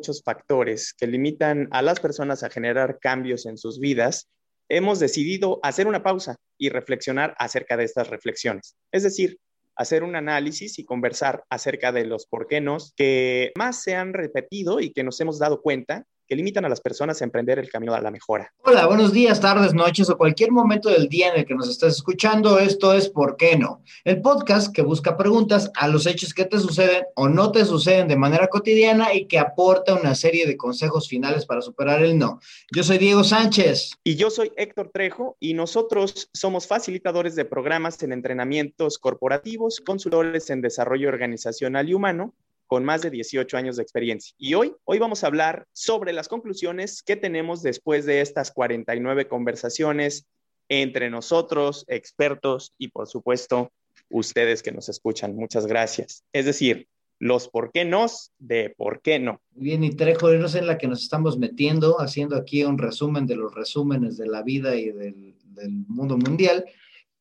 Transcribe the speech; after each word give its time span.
muchos 0.00 0.22
factores 0.22 0.94
que 0.94 1.06
limitan 1.06 1.68
a 1.72 1.82
las 1.82 2.00
personas 2.00 2.42
a 2.42 2.48
generar 2.48 2.98
cambios 3.00 3.44
en 3.44 3.58
sus 3.58 3.78
vidas, 3.78 4.30
hemos 4.70 4.98
decidido 4.98 5.60
hacer 5.62 5.86
una 5.86 6.02
pausa 6.02 6.36
y 6.58 6.70
reflexionar 6.70 7.34
acerca 7.38 7.76
de 7.76 7.84
estas 7.84 8.08
reflexiones. 8.08 8.76
Es 8.92 9.02
decir, 9.02 9.36
hacer 9.76 10.02
un 10.02 10.16
análisis 10.16 10.78
y 10.78 10.86
conversar 10.86 11.44
acerca 11.50 11.92
de 11.92 12.06
los 12.06 12.24
por 12.24 12.46
qué 12.46 12.62
nos 12.62 12.94
que 12.96 13.52
más 13.58 13.82
se 13.82 13.94
han 13.94 14.14
repetido 14.14 14.80
y 14.80 14.90
que 14.90 15.04
nos 15.04 15.20
hemos 15.20 15.38
dado 15.38 15.60
cuenta 15.60 16.04
que 16.30 16.36
limitan 16.36 16.64
a 16.64 16.68
las 16.68 16.80
personas 16.80 17.20
a 17.20 17.24
emprender 17.24 17.58
el 17.58 17.68
camino 17.68 17.92
a 17.92 18.00
la 18.00 18.12
mejora. 18.12 18.54
Hola, 18.62 18.86
buenos 18.86 19.12
días, 19.12 19.40
tardes, 19.40 19.74
noches 19.74 20.08
o 20.10 20.16
cualquier 20.16 20.52
momento 20.52 20.88
del 20.88 21.08
día 21.08 21.30
en 21.30 21.40
el 21.40 21.44
que 21.44 21.56
nos 21.56 21.68
estés 21.68 21.94
escuchando. 21.94 22.60
Esto 22.60 22.94
es 22.94 23.08
¿Por 23.08 23.36
qué 23.36 23.56
no? 23.56 23.82
El 24.04 24.22
podcast 24.22 24.72
que 24.72 24.82
busca 24.82 25.16
preguntas 25.16 25.72
a 25.74 25.88
los 25.88 26.06
hechos 26.06 26.32
que 26.32 26.44
te 26.44 26.60
suceden 26.60 27.02
o 27.16 27.28
no 27.28 27.50
te 27.50 27.64
suceden 27.64 28.06
de 28.06 28.14
manera 28.14 28.46
cotidiana 28.46 29.12
y 29.12 29.26
que 29.26 29.40
aporta 29.40 29.96
una 29.96 30.14
serie 30.14 30.46
de 30.46 30.56
consejos 30.56 31.08
finales 31.08 31.46
para 31.46 31.62
superar 31.62 32.00
el 32.04 32.16
no. 32.16 32.38
Yo 32.72 32.84
soy 32.84 32.98
Diego 32.98 33.24
Sánchez. 33.24 33.90
Y 34.04 34.14
yo 34.14 34.30
soy 34.30 34.52
Héctor 34.56 34.90
Trejo 34.94 35.36
y 35.40 35.54
nosotros 35.54 36.30
somos 36.32 36.68
facilitadores 36.68 37.34
de 37.34 37.44
programas 37.44 38.00
en 38.04 38.12
entrenamientos 38.12 38.98
corporativos, 38.98 39.80
consultores 39.84 40.48
en 40.50 40.60
desarrollo 40.60 41.08
organizacional 41.08 41.88
y 41.88 41.94
humano 41.94 42.34
con 42.70 42.84
más 42.84 43.02
de 43.02 43.10
18 43.10 43.56
años 43.56 43.74
de 43.74 43.82
experiencia. 43.82 44.32
Y 44.38 44.54
hoy, 44.54 44.72
hoy 44.84 45.00
vamos 45.00 45.24
a 45.24 45.26
hablar 45.26 45.66
sobre 45.72 46.12
las 46.12 46.28
conclusiones 46.28 47.02
que 47.02 47.16
tenemos 47.16 47.62
después 47.62 48.06
de 48.06 48.20
estas 48.20 48.52
49 48.52 49.26
conversaciones 49.26 50.28
entre 50.68 51.10
nosotros, 51.10 51.84
expertos 51.88 52.72
y 52.78 52.86
por 52.86 53.08
supuesto 53.08 53.72
ustedes 54.08 54.62
que 54.62 54.70
nos 54.70 54.88
escuchan. 54.88 55.34
Muchas 55.34 55.66
gracias. 55.66 56.22
Es 56.32 56.44
decir, 56.44 56.86
los 57.18 57.48
por 57.48 57.72
qué 57.72 57.84
nos 57.84 58.30
de 58.38 58.72
por 58.76 59.02
qué 59.02 59.18
no. 59.18 59.42
Bien, 59.50 59.82
y 59.82 59.90
Trejo, 59.90 60.28
sé 60.46 60.60
en 60.60 60.68
la 60.68 60.78
que 60.78 60.86
nos 60.86 61.02
estamos 61.02 61.40
metiendo, 61.40 62.00
haciendo 62.00 62.36
aquí 62.36 62.62
un 62.62 62.78
resumen 62.78 63.26
de 63.26 63.34
los 63.34 63.52
resúmenes 63.52 64.16
de 64.16 64.28
la 64.28 64.44
vida 64.44 64.76
y 64.76 64.92
del, 64.92 65.34
del 65.42 65.72
mundo 65.88 66.16
mundial, 66.16 66.64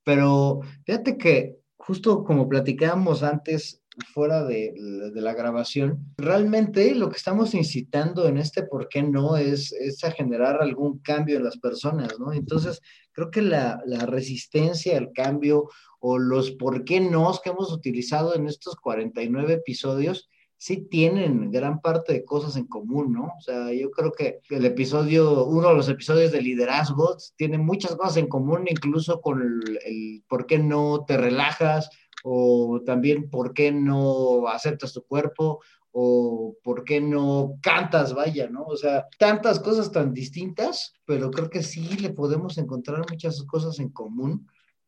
pero 0.03 0.59
fíjate 0.85 1.17
que 1.17 1.57
justo 1.75 2.23
como 2.23 2.47
platicábamos 2.47 3.23
antes, 3.23 3.81
fuera 4.13 4.43
de, 4.43 4.73
la 5.13 5.33
grabación, 5.33 6.13
realmente 6.17 6.93
lo 6.95 7.09
que 7.09 7.17
estamos 7.17 7.53
incitando 7.53 8.27
en 8.27 8.37
este 8.37 8.63
por 8.63 8.87
qué 8.87 9.03
no 9.03 9.37
es, 9.37 9.71
es 9.73 10.03
a 10.03 10.11
generar 10.11 10.61
algún 10.61 10.99
cambio 10.99 11.37
en 11.37 11.43
las 11.43 11.57
personas, 11.57 12.19
¿no? 12.19 12.33
Entonces, 12.33 12.81
creo 13.11 13.31
que 13.31 13.41
la, 13.41 13.81
la 13.85 14.05
resistencia 14.05 14.97
al 14.97 15.11
cambio 15.13 15.69
o 15.99 16.17
los 16.17 16.51
por 16.51 16.85
qué 16.85 16.99
no 16.99 17.29
que 17.43 17.49
hemos 17.49 17.71
utilizado 17.71 18.35
en 18.35 18.47
estos 18.47 18.75
49 18.77 19.53
episodios, 19.53 20.29
sí 20.59 20.87
tienen 20.89 21.51
gran 21.51 21.79
parte 21.79 22.11
de 22.11 22.25
cosas 22.25 22.57
en 22.57 22.65
común, 22.65 23.13
¿no? 23.13 23.33
O 23.37 23.41
sea, 23.41 23.71
yo 23.73 23.89
creo 23.91 24.11
que 24.11 24.39
el 24.49 24.65
episodio, 24.65 25.45
uno 25.45 25.69
de 25.69 25.75
los 25.75 25.87
episodios 25.87 26.33
de 26.33 26.41
liderazgo, 26.41 27.15
tiene 27.37 27.57
muchas 27.57 27.95
cosas 27.95 28.17
en 28.17 28.27
común, 28.27 28.65
incluso 28.69 29.21
con 29.21 29.41
el, 29.41 29.79
el 29.85 30.23
por 30.27 30.45
qué 30.45 30.59
no 30.59 31.05
te 31.07 31.15
relajas 31.15 31.89
o 32.23 32.81
también 32.85 33.29
por 33.29 33.53
qué 33.53 33.71
no 33.71 34.47
aceptas 34.47 34.93
tu 34.93 35.03
cuerpo, 35.03 35.59
o 35.91 36.55
por 36.63 36.83
qué 36.83 37.01
no 37.01 37.57
cantas, 37.61 38.13
vaya, 38.13 38.49
¿no? 38.49 38.63
O 38.63 38.77
sea, 38.77 39.07
tantas 39.17 39.59
cosas 39.59 39.91
tan 39.91 40.13
distintas, 40.13 40.93
pero 41.05 41.31
creo 41.31 41.49
que 41.49 41.63
sí 41.63 41.97
le 41.97 42.11
podemos 42.11 42.57
encontrar 42.57 43.05
muchas 43.09 43.41
cosas 43.43 43.79
en 43.79 43.89
común 43.89 44.47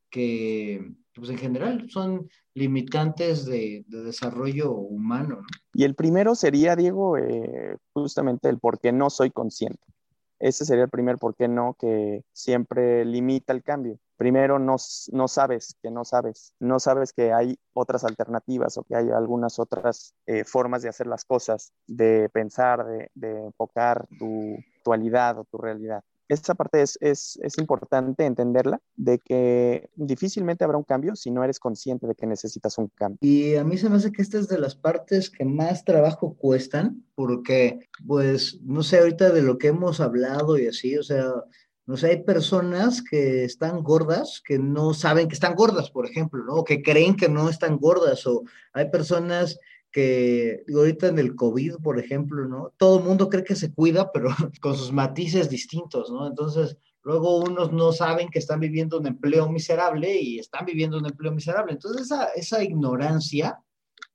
que, 0.09 0.93
pues 1.15 1.29
en 1.29 1.37
general, 1.37 1.89
son 1.89 2.29
limitantes 2.53 3.45
de, 3.45 3.83
desarrollo 3.87 4.71
humano. 4.71 5.37
¿no? 5.41 5.47
Y 5.73 5.85
el 5.85 5.95
primero 5.95 6.35
sería, 6.35 6.75
Diego, 6.75 7.17
eh, 7.17 7.77
justamente 7.93 8.49
el 8.49 8.59
por 8.59 8.79
qué 8.79 8.91
no 8.91 9.09
soy 9.09 9.31
consciente. 9.31 9.83
Ese 10.39 10.65
sería 10.65 10.83
el 10.83 10.89
primer 10.89 11.17
por 11.17 11.35
qué 11.35 11.47
no 11.47 11.75
que 11.79 12.23
siempre 12.33 13.05
limita 13.05 13.53
el 13.53 13.63
cambio 13.63 13.99
primero 14.21 14.59
no, 14.59 14.75
no 15.13 15.27
sabes 15.27 15.75
que 15.81 15.89
no 15.89 16.05
sabes, 16.05 16.53
no 16.59 16.79
sabes 16.79 17.11
que 17.11 17.33
hay 17.33 17.57
otras 17.73 18.03
alternativas 18.03 18.77
o 18.77 18.83
que 18.83 18.95
hay 18.95 19.09
algunas 19.09 19.57
otras 19.57 20.13
eh, 20.27 20.43
formas 20.43 20.83
de 20.83 20.89
hacer 20.89 21.07
las 21.07 21.25
cosas, 21.25 21.73
de 21.87 22.29
pensar, 22.29 22.85
de, 23.15 23.45
enfocar 23.47 24.05
tu, 24.19 24.57
actualidad 24.77 25.39
o 25.39 25.45
tu 25.45 25.57
realidad. 25.57 26.03
Esa 26.27 26.53
parte 26.53 26.83
es, 26.83 26.99
es, 27.01 27.39
es, 27.41 27.57
importante 27.57 28.23
entenderla, 28.23 28.79
de 28.95 29.17
que 29.17 29.89
difícilmente 29.95 30.63
habrá 30.63 30.77
un 30.77 30.83
cambio 30.83 31.15
si 31.15 31.31
no 31.31 31.43
eres 31.43 31.59
consciente 31.59 32.05
de 32.05 32.13
que 32.13 32.27
necesitas 32.27 32.77
un 32.77 32.89
cambio. 32.89 33.17
Y 33.21 33.55
a 33.55 33.63
mí 33.63 33.75
se 33.79 33.89
me 33.89 33.95
hace 33.95 34.11
que 34.11 34.21
esta 34.21 34.37
es 34.37 34.47
de 34.47 34.59
las 34.59 34.75
partes 34.75 35.31
que 35.31 35.45
más 35.45 35.83
trabajo 35.83 36.35
cuestan, 36.37 37.03
porque, 37.15 37.89
pues, 38.05 38.61
no 38.61 38.83
sé, 38.83 38.99
ahorita 38.99 39.31
de 39.31 39.41
lo 39.41 39.57
que 39.57 39.69
hemos 39.69 39.99
hablado 39.99 40.59
y 40.59 40.67
así, 40.67 40.95
o 40.95 41.01
sea, 41.01 41.25
no 41.85 41.97
sé, 41.97 42.07
hay 42.07 42.23
personas 42.23 43.01
que 43.01 43.43
están 43.43 43.83
gordas 43.83 44.41
que 44.45 44.59
no 44.59 44.93
saben 44.93 45.27
que 45.27 45.33
están 45.33 45.55
gordas, 45.55 45.89
por 45.89 46.05
ejemplo, 46.05 46.43
¿no? 46.43 46.53
O 46.55 46.63
que 46.63 46.81
creen 46.81 47.15
que 47.15 47.27
no 47.27 47.49
están 47.49 47.77
gordas, 47.77 48.25
o 48.27 48.43
hay 48.73 48.89
personas 48.89 49.59
que, 49.91 50.63
ahorita 50.73 51.07
en 51.07 51.19
el 51.19 51.35
COVID, 51.35 51.77
por 51.83 51.99
ejemplo, 51.99 52.47
¿no? 52.47 52.73
Todo 52.77 52.99
el 52.99 53.05
mundo 53.05 53.29
cree 53.29 53.43
que 53.43 53.55
se 53.55 53.73
cuida, 53.73 54.11
pero 54.11 54.29
con 54.61 54.75
sus 54.75 54.91
matices 54.91 55.49
distintos, 55.49 56.09
¿no? 56.11 56.27
Entonces, 56.27 56.77
luego 57.03 57.39
unos 57.39 57.71
no 57.73 57.91
saben 57.91 58.29
que 58.29 58.39
están 58.39 58.59
viviendo 58.59 58.99
un 58.99 59.07
empleo 59.07 59.49
miserable 59.49 60.19
y 60.19 60.39
están 60.39 60.65
viviendo 60.65 60.97
un 60.97 61.05
empleo 61.05 61.31
miserable. 61.31 61.73
Entonces, 61.73 62.03
esa, 62.03 62.25
esa 62.35 62.63
ignorancia, 62.63 63.59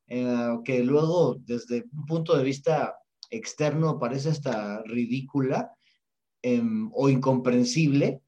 eh, 0.09 0.57
que 0.65 0.83
luego 0.83 1.37
desde 1.41 1.85
un 1.93 2.07
punto 2.07 2.37
de 2.37 2.45
vista 2.45 2.95
externo 3.31 3.99
parece 3.99 4.31
hasta 4.31 4.83
ridícula, 4.85 5.76
Em, 6.43 6.91
o 6.93 7.09
incomprensible, 7.09 8.21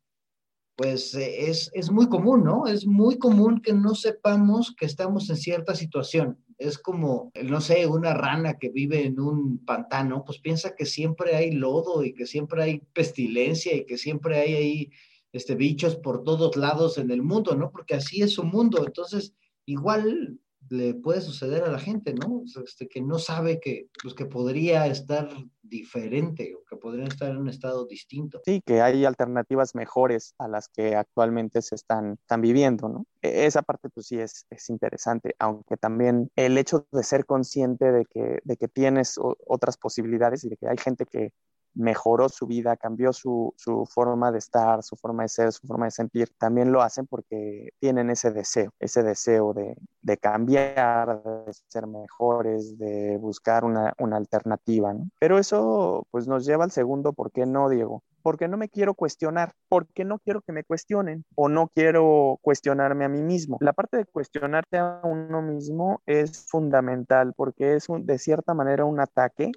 pues 0.76 1.14
eh, 1.14 1.50
es, 1.50 1.70
es 1.74 1.90
muy 1.90 2.08
común, 2.08 2.42
¿no? 2.42 2.66
Es 2.66 2.86
muy 2.86 3.18
común 3.18 3.60
que 3.60 3.72
no 3.72 3.94
sepamos 3.94 4.74
que 4.76 4.86
estamos 4.86 5.28
en 5.30 5.36
cierta 5.36 5.74
situación. 5.74 6.42
Es 6.56 6.78
como, 6.78 7.30
no 7.44 7.60
sé, 7.60 7.86
una 7.86 8.14
rana 8.14 8.58
que 8.58 8.70
vive 8.70 9.04
en 9.04 9.20
un 9.20 9.64
pantano, 9.64 10.24
pues 10.24 10.40
piensa 10.40 10.74
que 10.74 10.86
siempre 10.86 11.36
hay 11.36 11.52
lodo 11.52 12.02
y 12.04 12.12
que 12.14 12.26
siempre 12.26 12.62
hay 12.62 12.80
pestilencia 12.92 13.74
y 13.74 13.86
que 13.86 13.98
siempre 13.98 14.38
hay 14.38 14.54
ahí 14.54 14.90
este, 15.32 15.54
bichos 15.54 15.96
por 15.96 16.24
todos 16.24 16.56
lados 16.56 16.98
en 16.98 17.10
el 17.10 17.22
mundo, 17.22 17.54
¿no? 17.54 17.70
Porque 17.70 17.94
así 17.94 18.22
es 18.22 18.32
su 18.32 18.42
mundo. 18.44 18.84
Entonces, 18.84 19.34
igual 19.66 20.40
le 20.70 20.94
puede 20.94 21.20
suceder 21.20 21.64
a 21.64 21.70
la 21.70 21.78
gente, 21.78 22.14
¿no? 22.14 22.42
Este, 22.64 22.88
que 22.88 23.00
no 23.00 23.18
sabe 23.18 23.60
que, 23.60 23.88
pues, 24.02 24.14
que 24.14 24.26
podría 24.26 24.86
estar 24.86 25.28
diferente 25.62 26.54
o 26.54 26.64
que 26.64 26.76
podría 26.76 27.06
estar 27.06 27.30
en 27.30 27.38
un 27.38 27.48
estado 27.48 27.86
distinto. 27.86 28.40
Sí, 28.44 28.62
que 28.64 28.80
hay 28.80 29.04
alternativas 29.04 29.74
mejores 29.74 30.34
a 30.38 30.48
las 30.48 30.68
que 30.68 30.96
actualmente 30.96 31.62
se 31.62 31.74
están, 31.74 32.18
viviendo, 32.38 32.88
¿no? 32.88 33.06
E, 33.22 33.46
esa 33.46 33.62
parte 33.62 33.88
pues 33.88 34.06
sí 34.06 34.18
es, 34.18 34.46
es 34.50 34.68
interesante, 34.70 35.34
aunque 35.38 35.76
también 35.76 36.30
el 36.36 36.56
hecho 36.58 36.86
de 36.92 37.02
ser 37.02 37.26
consciente 37.26 37.92
de 37.92 38.04
que, 38.06 38.40
de 38.42 38.56
que 38.56 38.68
tienes 38.68 39.18
otras 39.18 39.76
posibilidades 39.76 40.44
y 40.44 40.48
de 40.48 40.56
que 40.56 40.68
hay 40.68 40.78
gente 40.78 41.04
que 41.04 41.32
mejoró 41.78 42.28
su 42.28 42.46
vida, 42.46 42.76
cambió 42.76 43.12
su, 43.12 43.54
forma 43.88 44.32
de 44.32 44.38
estar, 44.38 44.82
su 44.82 44.96
forma 44.96 45.22
de 45.22 45.28
ser, 45.28 45.52
su 45.52 45.66
forma 45.66 45.86
de 45.86 45.92
sentir, 45.92 46.28
también 46.36 46.72
lo 46.72 46.82
hacen 46.82 47.06
porque 47.06 47.70
tienen 47.78 48.10
ese 48.10 48.32
deseo, 48.32 48.72
ese 48.80 49.02
deseo 49.02 49.54
de, 49.54 49.76
cambiar, 50.18 51.22
de 51.22 51.52
ser 51.68 51.86
mejores, 51.86 52.76
de 52.78 53.16
buscar 53.18 53.64
una, 53.64 53.94
alternativa, 54.16 54.92
¿no? 54.92 55.08
Pero 55.20 55.38
eso 55.38 56.06
pues 56.10 56.26
nos 56.26 56.44
lleva 56.44 56.64
al 56.64 56.72
segundo, 56.72 57.12
¿por 57.12 57.30
qué 57.30 57.46
no, 57.46 57.68
Diego? 57.68 58.02
Porque 58.22 58.48
no 58.48 58.56
me 58.56 58.68
quiero 58.68 58.94
cuestionar, 58.94 59.52
porque 59.68 60.04
no 60.04 60.18
quiero 60.18 60.42
que 60.42 60.52
me 60.52 60.64
cuestionen 60.64 61.24
o 61.36 61.48
no 61.48 61.70
quiero 61.72 62.38
cuestionarme 62.42 63.04
a 63.04 63.08
mí 63.08 63.22
mismo. 63.22 63.58
La 63.60 63.72
parte 63.72 63.96
de 63.98 64.04
cuestionarte 64.04 64.78
a 64.78 65.00
uno 65.04 65.40
mismo 65.40 66.02
es 66.06 66.46
fundamental 66.48 67.32
porque 67.36 67.76
es 67.76 67.86
de 67.88 68.18
cierta 68.18 68.54
manera 68.54 68.84
un 68.84 68.98
ataque 68.98 69.52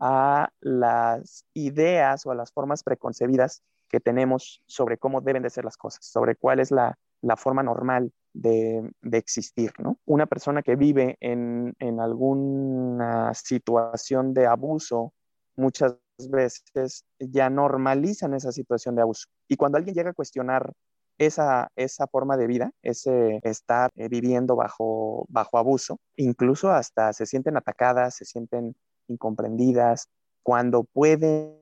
a 0.00 0.48
las 0.60 1.44
ideas 1.52 2.24
o 2.26 2.30
a 2.30 2.34
las 2.34 2.52
formas 2.52 2.82
preconcebidas 2.82 3.62
que 3.88 4.00
tenemos 4.00 4.62
sobre 4.66 4.96
cómo 4.96 5.20
deben 5.20 5.42
de 5.42 5.50
ser 5.50 5.64
las 5.64 5.76
cosas, 5.76 6.04
sobre 6.04 6.36
cuál 6.36 6.60
es 6.60 6.70
la, 6.70 6.96
forma 7.36 7.62
normal 7.62 8.12
de, 8.32 8.90
existir, 9.12 9.72
¿no? 9.78 9.98
Una 10.06 10.26
persona 10.26 10.62
que 10.62 10.76
vive 10.76 11.18
en, 11.20 11.74
alguna 12.00 13.34
situación 13.34 14.32
de 14.32 14.46
abuso, 14.46 15.12
muchas 15.56 15.96
veces 16.30 17.04
ya 17.18 17.50
normalizan 17.50 18.32
esa 18.34 18.52
situación 18.52 18.94
de 18.94 19.02
abuso. 19.02 19.26
Y 19.48 19.56
cuando 19.56 19.76
alguien 19.76 19.94
llega 19.94 20.10
a 20.10 20.14
cuestionar 20.14 20.72
esa, 21.18 21.70
esa 21.76 22.06
forma 22.06 22.38
de 22.38 22.46
vida, 22.46 22.70
ese 22.82 23.40
estar 23.42 23.90
eh, 23.96 24.08
viviendo 24.08 24.56
bajo, 24.56 25.26
bajo 25.28 25.58
abuso, 25.58 25.98
incluso 26.16 26.70
hasta 26.70 27.12
se 27.12 27.26
sienten 27.26 27.58
atacadas, 27.58 28.16
se 28.16 28.24
sienten 28.24 28.74
incomprendidas, 29.10 30.08
cuando 30.42 30.84
pueden 30.84 31.58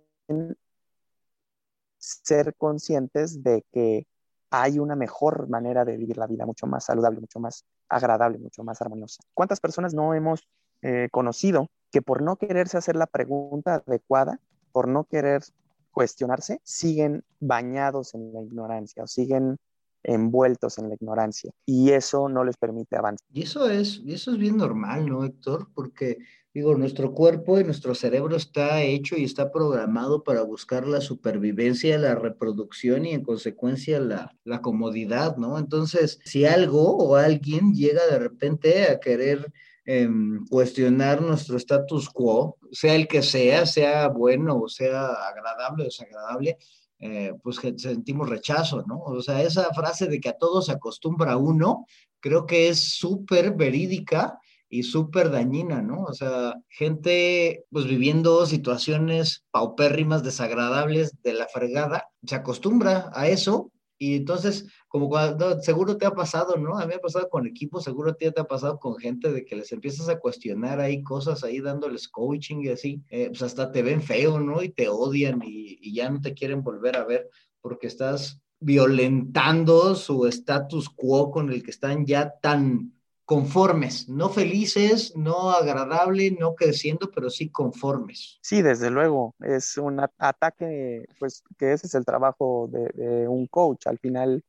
ser 1.99 2.55
conscientes 2.57 3.43
de 3.43 3.65
que 3.73 4.07
hay 4.51 4.79
una 4.79 4.97
mejor 4.97 5.49
manera 5.49 5.85
de 5.85 5.97
vivir 5.97 6.17
la 6.17 6.27
vida, 6.27 6.47
mucho 6.47 6.67
más 6.67 6.85
saludable, 6.85 7.21
mucho 7.21 7.41
más 7.41 7.65
agradable, 7.89 8.39
mucho 8.39 8.63
más 8.63 8.81
armoniosa. 8.81 9.23
¿Cuántas 9.35 9.61
personas 9.61 9.95
no 9.95 10.15
hemos 10.15 10.49
eh, 10.83 11.09
conocido 11.11 11.69
que 11.91 12.03
por 12.03 12.23
no 12.23 12.37
quererse 12.37 12.79
hacer 12.79 12.97
la 12.97 13.07
pregunta 13.07 13.83
adecuada, 13.87 14.41
por 14.73 14.89
no 14.89 15.05
querer 15.05 15.43
cuestionarse, 15.91 16.61
siguen 16.63 17.25
bañados 17.41 18.15
en 18.15 18.33
la 18.33 18.43
ignorancia 18.43 19.03
o 19.03 19.07
siguen 19.07 19.59
envueltos 20.05 20.79
en 20.79 20.89
la 20.89 20.95
ignorancia 20.95 21.53
y 21.67 21.91
eso 21.91 22.29
no 22.29 22.45
les 22.45 22.57
permite 22.57 22.97
avanzar. 22.97 23.27
Y 23.33 23.43
eso 23.43 23.69
es, 23.69 24.01
y 24.05 24.15
eso 24.15 24.31
es 24.31 24.39
bien 24.39 24.57
normal, 24.57 25.09
¿no, 25.09 25.25
Héctor? 25.25 25.69
Porque 25.75 26.19
digo, 26.59 26.75
nuestro 26.75 27.15
cuerpo 27.15 27.61
y 27.61 27.65
nuestro 27.65 27.95
cerebro 27.95 28.35
está 28.35 28.83
hecho 28.83 29.17
y 29.17 29.23
está 29.23 29.53
programado 29.53 30.25
para 30.25 30.43
buscar 30.43 30.89
la 30.89 31.01
supervivencia, 31.01 31.97
la 31.99 32.17
reproducción 32.17 33.07
y 33.07 33.13
en 33.13 33.23
consecuencia 33.23 34.01
la, 34.01 34.37
la 34.43 34.61
comodidad, 34.61 35.37
¿no? 35.37 35.57
Entonces, 35.57 36.19
si 36.25 36.47
algo 36.47 36.97
o 36.97 37.15
alguien 37.15 37.75
llega 37.75 38.05
de 38.11 38.19
repente 38.19 38.89
a 38.89 38.99
querer 38.99 39.53
em, 39.85 40.45
cuestionar 40.49 41.23
nuestro 41.23 41.57
status 41.59 42.11
quo, 42.11 42.59
sea 42.73 42.97
el 42.97 43.07
que 43.07 43.23
sea, 43.23 43.65
sea 43.65 44.09
bueno 44.09 44.59
o 44.59 44.69
sea 44.69 45.07
agradable 45.29 45.85
o 45.85 45.87
desagradable, 45.87 46.59
eh, 46.99 47.35
pues 47.41 47.59
sentimos 47.77 48.29
rechazo, 48.29 48.83
¿no? 48.85 48.99
O 48.99 49.23
sea, 49.23 49.43
esa 49.43 49.73
frase 49.73 50.09
de 50.09 50.19
que 50.19 50.31
a 50.31 50.37
todo 50.37 50.61
se 50.61 50.73
acostumbra 50.73 51.37
uno, 51.37 51.87
creo 52.19 52.47
que 52.47 52.69
es 52.69 52.81
súper 52.99 53.53
verídica 53.55 54.41
y 54.69 54.83
súper 54.83 55.31
dañina, 55.31 55.83
¿no? 55.83 56.05
O 56.05 56.13
sea, 56.13 56.55
gente 56.69 57.65
pues 57.71 57.87
viviendo 57.87 58.47
situaciones 58.47 59.45
paupérrimas, 59.51 60.23
desagradables 60.23 61.13
de 61.23 61.33
la 61.33 61.47
fregada, 61.47 62.09
se 62.25 62.35
acostumbra 62.35 63.11
a 63.15 63.29
eso 63.29 63.73
y 63.99 64.15
entonces, 64.15 64.67
como 64.87 65.09
cuando 65.09 65.61
seguro 65.61 65.97
te 65.97 66.07
ha 66.07 66.13
pasado, 66.13 66.57
¿no? 66.57 66.79
A 66.79 66.83
mí 66.83 66.89
me 66.89 66.95
ha 66.95 67.01
pasado 67.01 67.29
con 67.29 67.47
equipos, 67.47 67.83
seguro 67.83 68.13
a 68.13 68.15
ti 68.15 68.31
te 68.31 68.41
ha 68.41 68.45
pasado 68.45 68.79
con 68.79 68.97
gente 68.97 69.33
de 69.33 69.45
que 69.45 69.57
les 69.57 69.73
empiezas 69.73 70.09
a 70.09 70.21
cuestionar 70.21 70.79
ahí 70.79 71.03
cosas 71.03 71.43
ahí 71.43 71.61
dándoles 71.61 72.09
coaching 72.09 72.59
y 72.63 72.69
así, 72.69 73.03
eh, 73.11 73.27
pues 73.29 73.43
hasta 73.43 73.73
te 73.73 73.83
ven 73.83 74.01
feo, 74.01 74.39
¿no? 74.39 74.63
Y 74.63 74.69
te 74.71 74.89
odian 74.89 75.43
y, 75.45 75.79
y 75.81 75.95
ya 75.95 76.09
no 76.11 76.21
te 76.21 76.33
quieren 76.33 76.63
volver 76.63 76.97
a 76.97 77.05
ver 77.05 77.29
porque 77.61 77.89
estás 77.89 78.41
violentando 78.61 79.97
su 79.97 80.27
status 80.27 80.89
quo 80.91 81.33
con 81.33 81.51
el 81.51 81.65
que 81.65 81.71
están 81.73 82.07
ya 82.07 82.35
tan 82.41 82.93
conformes, 83.29 84.09
no 84.09 84.31
felices, 84.31 85.15
no 85.15 85.51
agradable, 85.51 86.31
no 86.31 86.55
creciendo, 86.55 87.11
pero 87.15 87.29
sí 87.29 87.51
conformes. 87.51 88.39
Sí, 88.41 88.63
desde 88.63 88.89
luego, 88.89 89.35
es 89.41 89.77
un 89.77 90.01
ataque, 90.17 91.05
pues 91.19 91.43
que 91.59 91.75
ese 91.75 91.89
es 91.89 91.95
el 91.95 92.07
trabajo 92.07 92.71
de, 92.73 93.29
un 93.29 93.47
coach, 93.47 93.87
al 93.87 93.99
final 93.99 94.43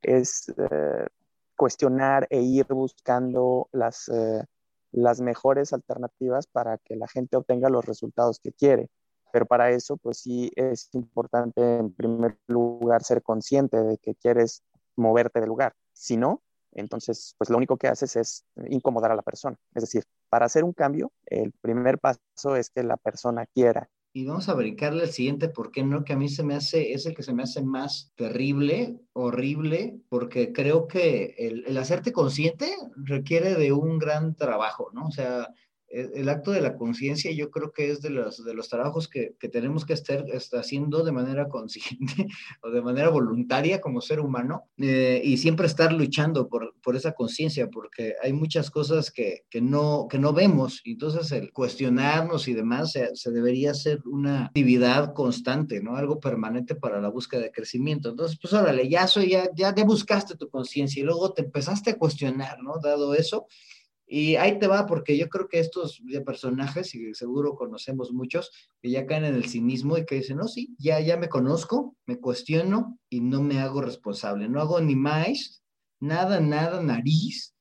es 0.00 0.48
eh, 0.48 1.06
cuestionar 1.58 2.26
e 2.30 2.40
ir 2.40 2.64
buscando 2.68 3.68
las, 3.70 4.08
eh, 4.08 4.42
las 4.92 5.20
mejores 5.20 5.74
alternativas 5.74 6.46
para 6.46 6.78
que 6.78 6.96
la 6.96 7.08
gente 7.08 7.36
obtenga 7.36 7.68
los 7.68 7.84
resultados 7.84 8.40
que 8.40 8.52
quiere. 8.52 8.88
Pero 9.30 9.44
para 9.44 9.72
eso, 9.72 9.98
pues 9.98 10.20
sí 10.20 10.50
es 10.56 10.88
importante 10.94 11.60
en 11.60 11.92
primer 11.92 12.38
lugar 12.46 13.02
ser 13.04 13.22
consciente 13.22 13.76
de 13.82 13.98
que 13.98 14.14
quieres 14.14 14.62
moverte 14.96 15.38
de 15.38 15.46
lugar. 15.46 15.74
Si 15.92 16.16
no, 16.16 16.40
entonces, 16.72 17.34
pues 17.38 17.50
lo 17.50 17.56
único 17.56 17.76
que 17.76 17.88
haces 17.88 18.16
es 18.16 18.44
incomodar 18.68 19.12
a 19.12 19.16
la 19.16 19.22
persona. 19.22 19.56
Es 19.74 19.82
decir, 19.82 20.04
para 20.28 20.46
hacer 20.46 20.64
un 20.64 20.72
cambio, 20.72 21.12
el 21.26 21.52
primer 21.60 21.98
paso 21.98 22.56
es 22.56 22.70
que 22.70 22.82
la 22.82 22.96
persona 22.96 23.46
quiera. 23.46 23.88
Y 24.14 24.26
vamos 24.26 24.50
a 24.50 24.54
brincarle 24.54 25.04
al 25.04 25.10
siguiente, 25.10 25.48
¿por 25.48 25.70
qué 25.70 25.82
no? 25.82 26.04
Que 26.04 26.12
a 26.12 26.16
mí 26.16 26.28
se 26.28 26.42
me 26.42 26.54
hace, 26.54 26.92
es 26.92 27.06
el 27.06 27.14
que 27.14 27.22
se 27.22 27.32
me 27.32 27.44
hace 27.44 27.62
más 27.62 28.12
terrible, 28.14 29.00
horrible, 29.14 30.00
porque 30.10 30.52
creo 30.52 30.86
que 30.86 31.34
el, 31.38 31.64
el 31.66 31.78
hacerte 31.78 32.12
consciente 32.12 32.76
requiere 32.96 33.54
de 33.54 33.72
un 33.72 33.98
gran 33.98 34.34
trabajo, 34.36 34.90
¿no? 34.92 35.06
O 35.06 35.10
sea, 35.10 35.48
el 35.92 36.28
acto 36.28 36.50
de 36.52 36.60
la 36.60 36.76
conciencia 36.76 37.30
yo 37.32 37.50
creo 37.50 37.72
que 37.72 37.90
es 37.90 38.00
de 38.00 38.10
los, 38.10 38.44
de 38.44 38.54
los 38.54 38.68
trabajos 38.68 39.08
que, 39.08 39.34
que 39.38 39.48
tenemos 39.48 39.84
que 39.84 39.92
estar, 39.92 40.24
haciendo 40.52 41.04
de 41.04 41.12
manera 41.12 41.48
consciente 41.48 42.26
o 42.62 42.70
de 42.70 42.80
manera 42.80 43.10
voluntaria 43.10 43.80
como 43.80 44.00
ser 44.00 44.20
humano 44.20 44.64
eh, 44.78 45.20
y 45.22 45.36
siempre 45.36 45.66
estar 45.66 45.92
luchando 45.92 46.48
por, 46.48 46.74
por 46.82 46.96
esa 46.96 47.12
conciencia 47.12 47.68
porque 47.68 48.14
hay 48.22 48.32
muchas 48.32 48.70
cosas 48.70 49.10
que, 49.10 49.44
que, 49.50 49.60
no, 49.60 50.06
que 50.08 50.18
no 50.18 50.32
vemos 50.32 50.80
entonces 50.84 51.32
el 51.32 51.52
cuestionarnos 51.52 52.46
y 52.46 52.54
demás 52.54 52.92
se, 52.92 53.30
debería 53.32 53.74
ser 53.74 54.00
una 54.06 54.46
actividad 54.46 55.14
constante, 55.14 55.82
¿no? 55.82 55.96
Algo 55.96 56.20
permanente 56.20 56.74
para 56.74 57.00
la 57.00 57.08
búsqueda 57.08 57.42
de 57.42 57.50
crecimiento. 57.50 58.10
Entonces, 58.10 58.38
pues 58.40 58.52
órale, 58.52 58.88
ya, 58.88 59.06
soy, 59.08 59.30
ya, 59.30 59.48
ya 59.54 59.72
buscaste 59.84 60.36
tu 60.36 60.48
conciencia 60.48 61.00
y 61.00 61.04
luego 61.04 61.32
te 61.32 61.42
empezaste 61.42 61.90
a 61.90 61.98
cuestionar, 61.98 62.62
¿no? 62.62 62.74
Dado 62.80 63.14
eso, 63.14 63.46
y 64.14 64.36
ahí 64.36 64.58
te 64.58 64.66
va, 64.66 64.84
porque 64.84 65.16
yo 65.16 65.30
creo 65.30 65.48
que 65.48 65.58
estos 65.58 66.02
personajes, 66.26 66.94
y 66.94 67.14
seguro 67.14 67.54
conocemos 67.54 68.12
muchos, 68.12 68.50
que 68.82 68.90
ya 68.90 69.06
caen 69.06 69.24
en 69.24 69.34
el 69.34 69.46
cinismo 69.46 69.96
y 69.96 70.04
que 70.04 70.16
dicen, 70.16 70.36
no, 70.36 70.48
sí, 70.48 70.76
ya, 70.78 71.00
ya 71.00 71.16
me 71.16 71.30
conozco, 71.30 71.96
me 72.04 72.20
cuestiono 72.20 72.98
y 73.08 73.22
no 73.22 73.42
me 73.42 73.58
hago 73.58 73.80
responsable. 73.80 74.50
No 74.50 74.60
hago 74.60 74.82
ni 74.82 74.96
más, 74.96 75.64
nada, 75.98 76.40
nada, 76.40 76.82
nariz, 76.82 77.54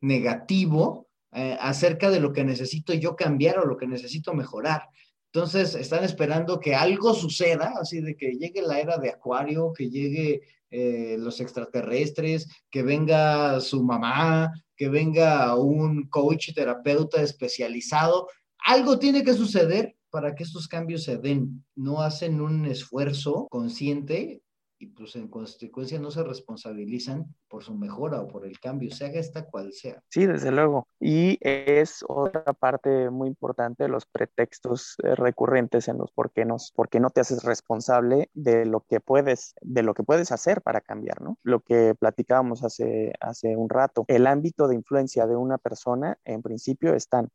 negativo 0.00 1.10
eh, 1.32 1.58
acerca 1.60 2.08
de 2.08 2.20
lo 2.20 2.32
que 2.32 2.42
necesito 2.42 2.94
yo 2.94 3.14
cambiar 3.14 3.58
o 3.58 3.66
lo 3.66 3.76
que 3.76 3.86
necesito 3.86 4.32
mejorar. 4.32 4.84
Entonces 5.30 5.74
están 5.74 6.04
esperando 6.04 6.58
que 6.58 6.74
algo 6.74 7.12
suceda, 7.12 7.74
así 7.78 8.00
de 8.00 8.16
que 8.16 8.30
llegue 8.30 8.62
la 8.62 8.80
era 8.80 8.96
de 8.96 9.10
Acuario, 9.10 9.74
que 9.74 9.90
llegue 9.90 10.40
eh, 10.70 11.16
los 11.18 11.38
extraterrestres, 11.42 12.48
que 12.70 12.82
venga 12.82 13.60
su 13.60 13.84
mamá, 13.84 14.50
que 14.78 14.88
venga 14.88 15.54
un 15.56 16.08
coach 16.08 16.54
terapeuta 16.54 17.20
especializado. 17.20 18.28
Algo 18.64 18.98
tiene 18.98 19.24
que 19.24 19.34
suceder 19.34 19.96
para 20.08 20.34
que 20.34 20.44
estos 20.44 20.68
cambios 20.68 21.02
se 21.02 21.18
den. 21.18 21.64
No 21.74 22.00
hacen 22.00 22.40
un 22.40 22.64
esfuerzo 22.64 23.48
consciente 23.50 24.40
y 24.78 24.86
pues 24.86 25.16
en 25.16 25.28
consecuencia 25.28 25.98
no 25.98 26.10
se 26.10 26.22
responsabilizan 26.22 27.34
por 27.48 27.64
su 27.64 27.74
mejora 27.74 28.20
o 28.20 28.28
por 28.28 28.46
el 28.46 28.60
cambio, 28.60 28.90
sea 28.90 29.08
esta 29.08 29.44
cual 29.46 29.72
sea. 29.72 30.02
Sí, 30.08 30.26
desde 30.26 30.52
luego. 30.52 30.86
Y 31.00 31.38
es 31.40 32.04
otra 32.06 32.52
parte 32.52 33.10
muy 33.10 33.28
importante 33.28 33.88
los 33.88 34.06
pretextos 34.06 34.96
eh, 35.02 35.14
recurrentes 35.14 35.88
en 35.88 35.98
los 35.98 36.12
por 36.12 36.30
qué, 36.32 36.44
nos, 36.44 36.72
por 36.72 36.88
qué 36.88 37.00
no 37.00 37.10
te 37.10 37.20
haces 37.20 37.42
responsable 37.42 38.30
de 38.34 38.66
lo 38.66 38.80
que 38.80 39.00
puedes, 39.00 39.54
de 39.60 39.82
lo 39.82 39.94
que 39.94 40.04
puedes 40.04 40.30
hacer 40.30 40.62
para 40.62 40.80
cambiar, 40.80 41.20
¿no? 41.22 41.38
Lo 41.42 41.60
que 41.60 41.94
platicábamos 41.98 42.62
hace, 42.62 43.12
hace 43.20 43.56
un 43.56 43.68
rato, 43.68 44.04
el 44.08 44.26
ámbito 44.26 44.68
de 44.68 44.76
influencia 44.76 45.26
de 45.26 45.36
una 45.36 45.58
persona 45.58 46.18
en 46.24 46.42
principio 46.42 46.94
están 46.94 47.28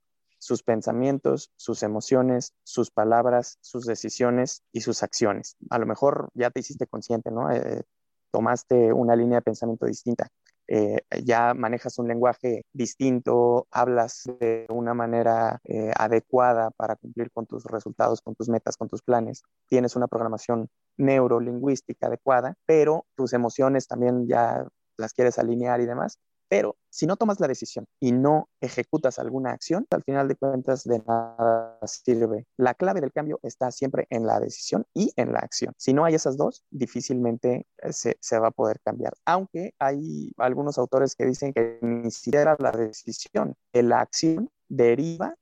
sus 0.43 0.62
pensamientos, 0.62 1.51
sus 1.55 1.83
emociones, 1.83 2.53
sus 2.63 2.91
palabras, 2.91 3.57
sus 3.62 3.85
decisiones 3.85 4.62
y 4.73 4.81
sus 4.81 5.01
acciones. 5.01 5.55
A 5.69 5.79
lo 5.79 5.85
mejor 5.85 6.29
ya 6.33 6.50
te 6.50 6.59
hiciste 6.59 6.85
consciente, 6.85 7.31
¿no? 7.31 7.50
Eh, 7.50 7.83
tomaste 8.29 8.91
una 8.91 9.15
línea 9.15 9.38
de 9.38 9.43
pensamiento 9.43 9.85
distinta. 9.85 10.27
Eh, 10.67 10.97
ya 11.23 11.53
manejas 11.53 11.97
un 11.97 12.09
lenguaje 12.09 12.65
distinto, 12.73 13.67
hablas 13.71 14.23
de 14.41 14.65
una 14.67 14.93
manera 14.93 15.62
eh, 15.63 15.91
adecuada 15.95 16.71
para 16.71 16.97
cumplir 16.97 17.31
con 17.31 17.45
tus 17.45 17.63
resultados, 17.63 18.21
con 18.21 18.35
tus 18.35 18.50
metas, 18.50 18.75
con 18.75 18.89
tus 18.89 19.01
planes, 19.01 19.43
tienes 19.69 19.95
una 19.95 20.07
programación 20.07 20.67
neurolingüística 20.97 22.07
adecuada, 22.07 22.55
pero 22.65 23.05
tus 23.15 23.31
emociones 23.31 23.88
también 23.88 24.27
ya 24.27 24.67
las 24.97 25.13
quieres 25.13 25.39
alinear 25.39 25.79
y 25.79 25.85
demás, 25.85 26.17
pero 26.47 26.77
si 26.89 27.05
no 27.07 27.15
tomas 27.17 27.39
la 27.39 27.47
decisión 27.47 27.85
y 28.00 28.12
no 28.12 28.50
ejecutas 28.62 29.19
alguna 29.19 29.51
acción, 29.51 29.88
al 29.89 30.03
final 30.03 30.27
de 30.27 30.35
cuentas 30.35 30.83
de 30.83 31.00
nada 31.00 31.79
sirve. 31.85 32.45
La 32.57 32.73
clave 32.73 33.01
del 33.01 33.12
cambio 33.12 33.39
está 33.43 33.71
siempre 33.71 34.05
en 34.09 34.25
la 34.25 34.39
decisión 34.39 34.85
y 34.93 35.12
en 35.15 35.33
la 35.33 35.39
acción. 35.39 35.73
Si 35.77 35.93
no 35.93 36.05
hay 36.05 36.15
esas 36.15 36.38
dos, 36.38 36.63
difícilmente 36.69 37.67
eh, 37.77 37.93
se, 37.93 38.17
se 38.19 38.39
va 38.39 38.50
a 38.50 38.51
poder 38.51 38.79
cambiar. 38.81 39.13
Aunque 39.25 39.73
hay 39.79 40.31
algunos 40.38 40.77
autores 40.77 41.15
que 41.15 41.25
dicen 41.25 41.53
que 41.53 41.79
ni 41.81 42.12
siquiera 42.12 42.55
la 42.59 42.71
decisión, 42.71 43.55
la 43.73 44.01
acción 44.01 44.50
deriva 44.69 45.35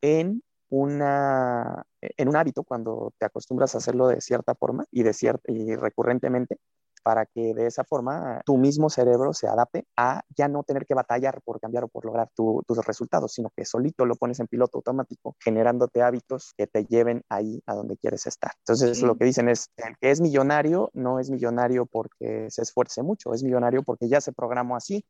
en 0.00 0.42
una, 0.68 1.86
en 2.00 2.28
un 2.28 2.36
hábito 2.36 2.64
cuando 2.64 3.12
te 3.18 3.26
acostumbras 3.26 3.74
a 3.74 3.78
hacerlo 3.78 4.08
de 4.08 4.20
cierta 4.20 4.54
forma 4.54 4.84
y, 4.90 5.02
de 5.02 5.14
y 5.46 5.74
recurrentemente, 5.76 6.58
para 7.06 7.24
que 7.24 7.54
de 7.54 7.68
esa 7.68 7.84
forma 7.84 8.42
tu 8.44 8.56
mismo 8.56 8.90
cerebro 8.90 9.32
se 9.32 9.46
adapte 9.46 9.86
a 9.96 10.24
ya 10.36 10.48
no 10.48 10.64
tener 10.64 10.86
que 10.86 10.94
batallar 10.94 11.40
por 11.42 11.60
cambiar 11.60 11.84
o 11.84 11.88
por 11.88 12.04
lograr 12.04 12.30
tus 12.34 12.84
resultados, 12.84 13.32
sino 13.32 13.52
que 13.54 13.64
solito 13.64 14.04
lo 14.04 14.16
pones 14.16 14.40
en 14.40 14.48
piloto 14.48 14.78
automático, 14.78 15.36
generándote 15.38 16.02
hábitos 16.02 16.52
que 16.56 16.66
te 16.66 16.84
lleven 16.84 17.22
ahí 17.28 17.62
a 17.64 17.76
donde 17.76 17.96
quieres 17.96 18.26
estar. 18.26 18.50
Entonces, 18.58 19.02
lo 19.02 19.14
que 19.14 19.24
dicen 19.24 19.48
es, 19.48 19.70
el 19.76 19.96
que 20.00 20.10
es 20.10 20.20
millonario 20.20 20.90
no 20.94 21.20
es 21.20 21.30
millonario 21.30 21.86
porque 21.86 22.50
se 22.50 22.62
esfuerce 22.62 23.04
mucho, 23.04 23.32
es 23.32 23.44
millonario 23.44 23.84
porque 23.84 24.08
ya 24.08 24.20
se 24.20 24.32
programó 24.32 24.74
así. 24.74 25.04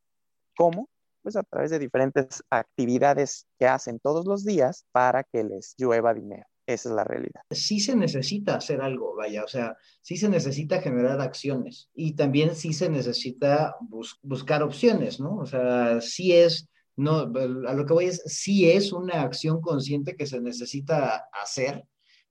¿Cómo? 0.55 0.91
Pues 1.23 1.35
a 1.37 1.45
través 1.45 1.71
de 1.71 1.79
diferentes 1.79 2.45
actividades 2.51 3.47
que 3.59 3.69
hacen 3.69 4.01
todos 4.01 4.27
los 4.27 4.45
días 4.45 4.85
para 4.93 5.25
que 5.25 5.45
les 5.45 5.75
llueva 5.79 6.13
dinero. 6.13 6.45
Esa 6.67 6.89
es 6.89 6.95
la 6.95 7.05
realidad. 7.05 7.43
Sí 7.51 7.81
se 7.81 7.95
necesita 7.95 8.57
hacer 8.57 8.81
algo, 8.81 9.15
vaya, 9.15 9.45
o 9.45 9.49
sea, 9.49 9.77
sí 10.03 10.17
se 10.17 10.29
necesita 10.29 10.81
generar 10.81 11.21
acciones 11.21 11.89
y 11.95 12.15
también 12.15 12.57
sí 12.57 12.73
se 12.73 12.89
necesita 12.89 13.77
buscar 14.23 14.63
opciones, 14.63 15.21
¿no? 15.21 15.37
O 15.37 15.47
sea, 15.47 16.01
sí 16.01 16.33
es 16.33 16.69
no, 16.97 17.19
a 17.21 17.75
lo 17.75 17.85
que 17.85 17.93
voy 17.93 18.07
es, 18.07 18.23
sí 18.25 18.71
es 18.71 18.93
una 18.93 19.23
acción 19.23 19.61
consciente 19.61 20.17
que 20.17 20.27
se 20.27 20.41
necesita 20.41 21.29
hacer 21.31 21.85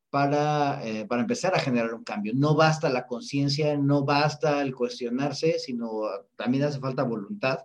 para, 0.09 0.85
eh, 0.87 1.05
para 1.05 1.21
empezar 1.21 1.53
a 1.55 1.59
generar 1.59 1.93
un 1.93 2.03
cambio. 2.03 2.33
No 2.35 2.55
basta 2.55 2.89
la 2.89 3.05
conciencia, 3.05 3.77
no 3.77 4.03
basta 4.03 4.61
el 4.61 4.73
cuestionarse, 4.73 5.59
sino 5.59 6.01
también 6.35 6.63
hace 6.63 6.79
falta 6.79 7.03
voluntad. 7.03 7.59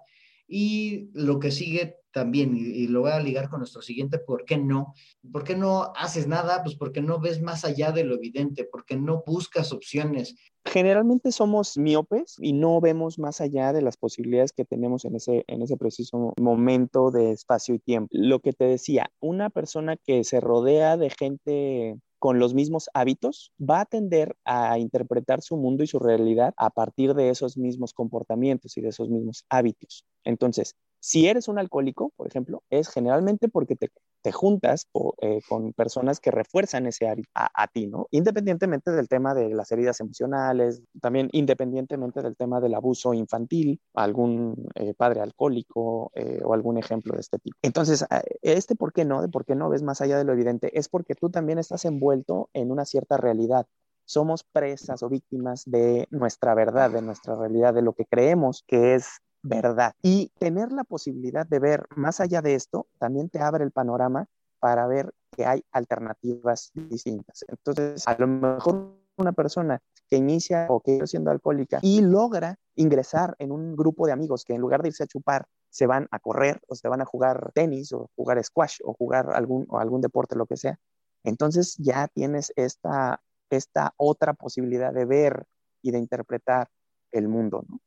Y 0.47 1.09
lo 1.15 1.39
que 1.39 1.53
sigue 1.53 2.00
también, 2.13 2.57
y, 2.57 2.87
lo 2.89 3.03
voy 3.03 3.11
a 3.13 3.21
ligar 3.21 3.49
con 3.49 3.61
nuestro 3.61 3.83
siguiente, 3.83 4.19
¿por 4.19 4.45
qué 4.45 4.59
no? 4.59 4.95
¿Por 5.33 5.45
qué 5.45 5.57
no 5.57 5.93
haces 5.97 6.27
nada? 6.27 6.63
Pues 6.63 6.77
porque 6.77 7.03
no 7.03 7.21
ves 7.21 7.41
más 7.41 7.65
allá 7.65 7.93
de 7.93 8.05
lo 8.05 8.15
evidente, 8.15 8.65
porque 8.65 8.97
no 8.97 9.23
buscas 9.27 9.73
opciones. 9.73 10.35
Generalmente 10.65 11.33
somos 11.33 11.79
miopes 11.79 12.37
y 12.39 12.53
no 12.53 12.81
vemos 12.81 13.19
más 13.19 13.41
allá 13.41 13.73
de 13.73 13.83
las 13.83 13.97
posibilidades 13.97 14.53
que 14.53 14.65
tenemos 14.65 15.05
en 15.05 15.17
ese, 15.17 15.45
en 15.47 15.63
ese 15.63 15.77
preciso 15.77 16.35
momento 16.41 17.11
de 17.11 17.33
espacio 17.33 17.75
y 17.75 17.79
tiempo. 17.79 18.09
Lo 18.13 18.41
que 18.41 18.53
te 18.53 18.65
decía, 18.65 19.11
una 19.21 19.51
persona 19.51 19.97
que 19.97 20.25
se 20.25 20.41
rodea 20.41 20.97
de 20.97 21.11
gente 21.11 21.97
con 22.21 22.39
los 22.39 22.53
mismos 22.53 22.91
hábitos, 22.93 23.51
va 23.59 23.81
a 23.81 23.87
tender 23.87 24.37
a 24.45 24.79
interpretar 24.79 25.41
su 25.41 25.57
mundo 25.57 25.83
y 25.83 25.87
su 25.87 25.99
realidad 25.99 26.53
a 26.59 26.69
partir 26.69 27.15
de 27.15 27.31
esos 27.31 27.57
mismos 27.57 27.95
comportamientos 27.95 28.77
y 28.77 28.83
de 28.83 28.91
esos 28.91 29.09
mismos 29.09 29.47
hábitos. 29.49 30.05
Entonces, 30.25 30.77
si 31.01 31.27
eres 31.27 31.49
un 31.49 31.59
alcohólico, 31.59 32.13
por 32.17 32.29
ejemplo, 32.29 32.63
es 32.69 32.89
generalmente 32.89 33.49
porque 33.49 33.75
te, 33.75 33.91
juntas 34.33 34.87
eh, 35.23 35.41
con 35.49 35.73
personas 35.73 36.21
que 36.21 36.31
refuerzan 36.31 36.87
ese 36.87 37.09
hábito 37.09 37.31
a, 37.35 37.67
ti, 37.69 37.87
¿no? 37.87 38.07
Independientemente 38.11 38.91
del 38.91 39.09
tema 39.09 39.35
de 39.35 39.49
las 39.49 39.73
heridas 39.73 39.99
emocionales, 40.01 40.83
también 41.01 41.31
independientemente 41.33 42.21
del 42.21 42.37
tema 42.37 42.61
del 42.61 42.75
abuso 42.75 43.15
infantil, 43.15 43.81
algún 43.95 44.69
eh, 44.75 44.93
padre 44.93 45.21
alcohólico 45.23 46.13
eh, 46.15 46.43
o 46.45 46.53
algún 46.53 46.77
ejemplo 46.77 47.15
de 47.15 47.21
este 47.21 47.39
tipo. 47.39 47.57
Entonces, 47.63 48.05
este 48.43 48.77
por 48.77 48.93
qué 48.93 49.07
no, 49.07 49.23
de 49.23 49.29
por 49.29 49.47
qué 49.47 49.55
no 49.55 49.71
ves 49.71 49.83
más 49.83 50.03
allá 50.03 50.19
de 50.19 50.25
lo 50.25 50.35
evidente, 50.35 50.79
es 50.79 50.91
porque 50.91 51.15
tú 51.15 51.31
también 51.31 51.59
estás 51.59 51.87
envuelto 51.87 52.51
en 52.53 52.71
una 52.71 52.85
cierta 52.85 53.17
realidad 53.17 53.67
somos 54.05 54.43
presas 54.43 55.05
o 55.05 55.09
víctimas 55.09 55.63
de 55.67 56.09
nuestra 56.11 56.53
verdad, 56.57 56.91
de 56.91 57.01
nuestra 57.01 57.37
realidad, 57.37 57.73
de 57.73 57.83
lo 57.83 57.93
que 57.93 58.07
creemos 58.07 58.65
que 58.67 58.97
es 58.97 59.21
verdad. 59.43 59.95
Y 60.03 60.33
tener 60.39 60.73
la 60.73 60.85
posibilidad 60.85 61.47
de 61.47 61.59
ver 61.59 61.87
más 61.97 62.21
allá 62.21 62.43
de 62.43 62.55
esto 62.55 62.87
también 62.99 63.29
te 63.29 63.41
abre 63.41 63.65
el 63.65 63.71
panorama 63.71 64.27
para 64.59 64.87
ver 64.87 65.13
que 65.37 65.47
hay 65.47 65.65
alternativas 65.73 66.71
distintas. 66.75 67.45
Entonces, 67.49 68.07
a 68.07 68.17
lo 68.19 68.27
mejor 68.27 69.01
una 69.17 69.33
persona 69.33 69.81
que 70.09 70.17
inicia 70.17 70.67
o 70.69 70.81
que 70.81 70.95
está 70.95 71.07
siendo 71.07 71.31
alcohólica 71.31 71.79
y 71.83 72.01
logra 72.01 72.59
ingresar 72.75 73.37
en 73.39 73.53
un 73.53 73.77
grupo 73.77 74.07
de 74.07 74.13
amigos 74.13 74.45
que 74.45 74.55
en 74.55 74.61
lugar 74.61 74.83
de 74.83 74.89
irse 74.89 75.05
a 75.05 75.07
chupar, 75.07 75.47
se 75.69 75.87
van 75.87 76.09
a 76.11 76.19
correr 76.19 76.61
o 76.67 76.75
se 76.75 76.89
van 76.89 77.01
a 77.01 77.05
jugar 77.05 77.53
tenis 77.55 77.93
o 77.93 78.11
jugar 78.17 78.43
squash 78.43 78.79
o 78.83 78.95
jugar 78.95 79.31
algún, 79.33 79.69
algún 79.73 80.01
deporte, 80.01 80.35
lo 80.37 80.47
que 80.47 80.57
sea. 80.57 80.79
Entonces 81.23 81.77
ya 81.79 82.09
tienes 82.09 82.53
esta, 82.57 83.23
esta 83.51 83.95
otra 83.97 84.35
posibilidad 84.35 84.93
de 84.93 85.05
ver 85.05 85.45
y 85.83 85.93
de 85.93 85.99
interpretar 85.99 86.69
el 87.13 87.29
mundo, 87.29 87.65
¿no? 87.69 87.81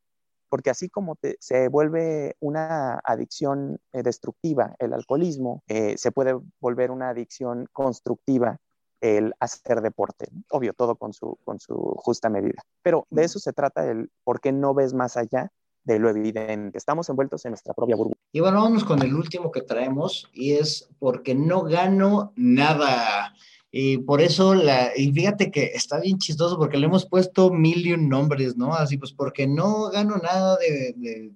Porque 0.53 0.69
así 0.69 0.87
como 0.87 1.17
se 1.39 1.67
vuelve 1.67 2.35
una 2.39 3.01
adicción 3.03 3.79
eh, 3.91 4.03
destructiva 4.03 4.75
el 4.77 4.93
alcoholismo, 4.93 5.63
eh, 5.67 5.97
se 5.97 6.11
puede 6.11 6.39
volver 6.59 6.91
una 6.91 7.09
adicción 7.09 7.67
constructiva 7.71 8.59
el 9.01 9.33
hacer 9.39 9.81
deporte. 9.81 10.27
Obvio, 10.51 10.73
todo 10.73 10.95
con 10.95 11.11
su, 11.11 11.39
con 11.43 11.59
su 11.59 11.73
justa 11.97 12.29
medida. 12.29 12.61
Pero 12.83 13.07
de 13.09 13.23
eso 13.23 13.39
se 13.39 13.51
trata 13.51 13.89
el 13.89 14.11
por 14.23 14.41
qué 14.41 14.51
no 14.51 14.75
ves 14.75 14.93
más 14.93 15.17
allá 15.17 15.51
de 15.85 15.97
lo 15.97 16.07
evidente. 16.07 16.77
Estamos 16.77 17.09
envueltos 17.09 17.43
en 17.45 17.53
nuestra 17.53 17.73
propia 17.73 17.95
burbuja. 17.95 18.19
Y 18.31 18.39
bueno, 18.39 18.61
vamos 18.61 18.83
con 18.83 19.01
el 19.01 19.15
último 19.15 19.49
que 19.51 19.61
traemos 19.61 20.29
y 20.33 20.53
es 20.53 20.87
porque 20.99 21.33
no 21.33 21.63
gano 21.63 22.31
nada. 22.35 23.33
Y 23.75 23.97
por 23.97 24.21
eso, 24.21 24.53
la, 24.53 24.91
y 24.95 25.11
fíjate 25.11 25.49
que 25.49 25.71
está 25.73 25.99
bien 25.99 26.19
chistoso 26.19 26.59
porque 26.59 26.77
le 26.77 26.85
hemos 26.85 27.09
puesto 27.09 27.49
mil 27.49 27.87
y 27.87 27.93
un 27.93 28.07
nombres, 28.07 28.55
¿no? 28.55 28.75
Así 28.75 28.99
pues, 28.99 29.13
porque 29.13 29.47
no 29.47 29.89
gano 29.89 30.17
nada 30.17 30.57
de, 30.57 31.31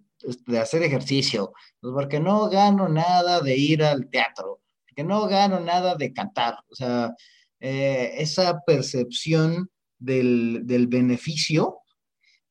de, 0.45 0.59
hacer 0.59 0.83
ejercicio, 0.83 1.51
pues 1.81 1.93
porque 1.95 2.19
no 2.19 2.47
gano 2.47 2.87
nada 2.89 3.41
de 3.41 3.57
ir 3.57 3.83
al 3.83 4.07
teatro, 4.11 4.61
porque 4.85 5.03
no 5.03 5.27
gano 5.27 5.59
nada 5.59 5.95
de 5.95 6.13
cantar. 6.13 6.59
O 6.69 6.75
sea, 6.75 7.15
eh, 7.59 8.13
esa 8.19 8.61
percepción 8.67 9.71
del, 9.97 10.61
del 10.65 10.85
beneficio 10.85 11.79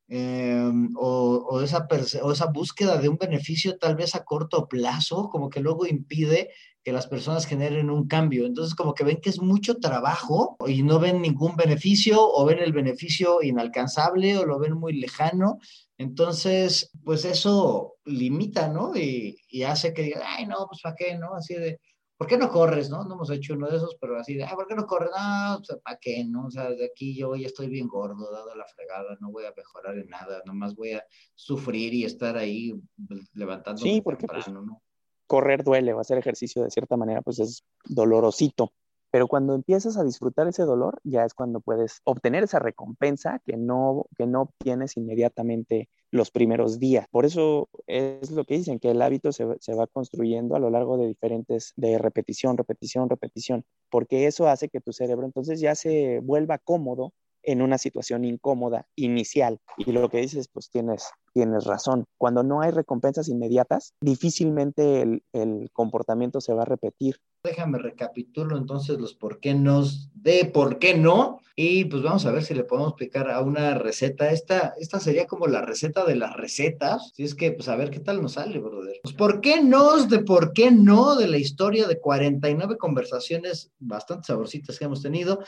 em, 0.08 0.90
o, 0.96 1.60
esa 1.62 1.86
o 2.22 2.32
esa 2.32 2.46
búsqueda 2.46 2.98
de 2.98 3.08
un 3.08 3.16
beneficio 3.16 3.78
tal 3.78 3.96
vez 3.96 4.14
a 4.14 4.24
corto 4.24 4.68
plazo, 4.68 5.28
como 5.30 5.50
que 5.50 5.60
luego 5.60 5.86
impide 5.86 6.50
que 6.86 6.92
las 6.92 7.08
personas 7.08 7.46
generen 7.46 7.90
un 7.90 8.06
cambio. 8.06 8.46
Entonces, 8.46 8.76
como 8.76 8.94
que 8.94 9.02
ven 9.02 9.20
que 9.20 9.30
es 9.30 9.40
mucho 9.40 9.78
trabajo 9.78 10.56
y 10.68 10.84
no 10.84 11.00
ven 11.00 11.20
ningún 11.20 11.56
beneficio 11.56 12.16
o 12.20 12.44
ven 12.44 12.60
el 12.60 12.72
beneficio 12.72 13.42
inalcanzable 13.42 14.38
o 14.38 14.46
lo 14.46 14.60
ven 14.60 14.74
muy 14.74 14.92
lejano. 14.92 15.58
Entonces, 15.98 16.92
pues 17.04 17.24
eso 17.24 17.96
limita, 18.04 18.68
¿no? 18.68 18.96
Y, 18.96 19.36
hace 19.64 19.92
que 19.92 20.02
digan, 20.02 20.22
ay, 20.24 20.46
no, 20.46 20.66
pues 20.68 20.80
¿para 20.80 20.94
qué, 20.94 21.18
no? 21.18 21.34
Así 21.34 21.54
de, 21.54 21.80
¿por 22.16 22.26
qué 22.26 22.38
no 22.38 22.50
corres, 22.50 22.90
no? 22.90 23.04
No 23.04 23.14
hemos 23.14 23.30
hecho 23.30 23.54
uno 23.54 23.68
de 23.68 23.76
esos, 23.76 23.96
pero 24.00 24.18
así 24.18 24.34
de, 24.34 24.44
ay, 24.44 24.54
¿por 24.54 24.66
qué 24.66 24.74
no 24.74 24.86
corres? 24.86 25.10
No, 25.10 25.58
pues, 25.58 25.78
¿para 25.82 25.98
qué, 25.98 26.24
no? 26.24 26.46
O 26.46 26.50
sea, 26.50 26.70
de 26.70 26.86
aquí 26.86 27.16
yo 27.16 27.34
ya 27.36 27.46
estoy 27.46 27.68
bien 27.68 27.88
gordo, 27.88 28.30
dado 28.30 28.54
la 28.54 28.66
fregada, 28.66 29.16
no 29.20 29.30
voy 29.30 29.44
a 29.44 29.54
mejorar 29.56 29.96
en 29.98 30.08
nada, 30.08 30.42
nomás 30.46 30.74
voy 30.74 30.92
a 30.92 31.04
sufrir 31.34 31.94
y 31.94 32.04
estar 32.04 32.36
ahí 32.36 32.72
pues, 33.08 33.30
levantando 33.34 33.82
sí, 33.82 34.00
porque, 34.00 34.26
pues, 34.26 34.48
¿no? 34.48 34.82
correr 35.26 35.64
duele 35.64 35.92
o 35.92 36.00
hacer 36.00 36.18
ejercicio 36.18 36.62
de 36.62 36.70
cierta 36.70 36.96
manera, 36.96 37.20
pues 37.22 37.40
es 37.40 37.64
dolorosito. 37.84 38.72
Pero 39.16 39.28
cuando 39.28 39.54
empiezas 39.54 39.96
a 39.96 40.04
disfrutar 40.04 40.46
ese 40.46 40.64
dolor, 40.64 41.00
ya 41.02 41.24
es 41.24 41.32
cuando 41.32 41.62
puedes 41.62 42.02
obtener 42.04 42.44
esa 42.44 42.58
recompensa 42.58 43.40
que 43.46 43.56
no, 43.56 44.04
que 44.14 44.26
no 44.26 44.42
obtienes 44.42 44.98
inmediatamente 44.98 45.88
los 46.10 46.30
primeros 46.30 46.78
días. 46.78 47.08
Por 47.10 47.24
eso 47.24 47.70
es 47.86 48.30
lo 48.30 48.44
que 48.44 48.58
dicen, 48.58 48.78
que 48.78 48.90
el 48.90 49.00
hábito 49.00 49.32
se, 49.32 49.46
se, 49.58 49.74
va 49.74 49.86
construyendo 49.86 50.54
a 50.54 50.58
lo 50.58 50.68
largo 50.68 50.98
de 50.98 51.06
diferentes, 51.06 51.72
de 51.76 51.96
repetición, 51.96 52.58
repetición, 52.58 53.08
repetición, 53.08 53.64
porque 53.88 54.26
eso 54.26 54.48
hace 54.48 54.68
que 54.68 54.82
tu 54.82 54.92
cerebro 54.92 55.24
entonces 55.24 55.60
ya 55.60 55.74
se 55.74 56.20
vuelva 56.22 56.58
cómodo 56.58 57.14
en 57.46 57.62
una 57.62 57.78
situación 57.78 58.24
incómoda 58.24 58.86
inicial. 58.96 59.60
Y 59.78 59.92
lo 59.92 60.10
que 60.10 60.18
dices, 60.18 60.48
pues 60.52 60.68
tienes, 60.68 61.08
tienes 61.32 61.64
razón. 61.64 62.04
Cuando 62.18 62.42
no 62.42 62.60
hay 62.60 62.72
recompensas 62.72 63.28
inmediatas, 63.28 63.94
difícilmente 64.00 65.00
el, 65.00 65.22
el 65.32 65.70
comportamiento 65.72 66.40
se 66.40 66.52
va 66.52 66.62
a 66.62 66.66
repetir. 66.66 67.16
Déjame 67.44 67.78
recapitulo 67.78 68.58
entonces 68.58 68.98
los 68.98 69.14
por 69.14 69.38
qué 69.38 69.54
no 69.54 69.84
de 70.14 70.44
por 70.44 70.78
qué 70.78 70.94
no. 70.94 71.40
Y 71.58 71.86
pues 71.86 72.02
vamos 72.02 72.26
a 72.26 72.32
ver 72.32 72.42
si 72.42 72.52
le 72.52 72.64
podemos 72.64 72.90
explicar 72.90 73.30
a 73.30 73.40
una 73.40 73.78
receta. 73.78 74.30
Esta, 74.30 74.74
esta 74.78 75.00
sería 75.00 75.26
como 75.26 75.46
la 75.46 75.62
receta 75.62 76.04
de 76.04 76.16
las 76.16 76.34
recetas. 76.36 77.12
Si 77.14 77.22
es 77.22 77.34
que, 77.34 77.52
pues 77.52 77.68
a 77.68 77.76
ver 77.76 77.90
qué 77.90 78.00
tal 78.00 78.20
nos 78.20 78.32
sale, 78.32 78.58
brother. 78.58 79.00
Pues 79.02 79.14
por 79.14 79.40
qué 79.40 79.62
no 79.62 79.96
de 80.04 80.18
por 80.18 80.52
qué 80.52 80.70
no 80.70 81.16
de 81.16 81.28
la 81.28 81.38
historia 81.38 81.86
de 81.86 81.98
49 81.98 82.76
conversaciones 82.76 83.72
bastante 83.78 84.26
saborcitas 84.26 84.78
que 84.78 84.84
hemos 84.84 85.00
tenido. 85.00 85.38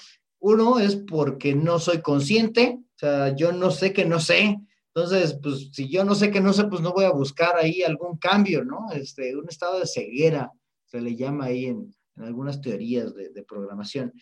Uno 0.40 0.78
es 0.78 0.96
porque 0.96 1.54
no 1.54 1.78
soy 1.78 2.00
consciente, 2.00 2.78
o 2.80 2.98
sea, 2.98 3.34
yo 3.34 3.52
no 3.52 3.70
sé 3.70 3.92
que 3.92 4.04
no 4.04 4.20
sé. 4.20 4.58
Entonces, 4.94 5.38
pues 5.42 5.70
si 5.72 5.88
yo 5.88 6.04
no 6.04 6.14
sé 6.14 6.30
que 6.30 6.40
no 6.40 6.52
sé, 6.52 6.64
pues 6.64 6.80
no 6.80 6.92
voy 6.92 7.04
a 7.04 7.12
buscar 7.12 7.56
ahí 7.56 7.82
algún 7.82 8.18
cambio, 8.18 8.64
¿no? 8.64 8.90
Este, 8.92 9.36
un 9.36 9.48
estado 9.48 9.78
de 9.78 9.86
ceguera, 9.86 10.52
se 10.86 11.00
le 11.00 11.14
llama 11.16 11.46
ahí 11.46 11.66
en, 11.66 11.94
algunas 12.16 12.60
teorías 12.60 13.14
de, 13.14 13.30
de 13.30 13.42
programación. 13.44 14.12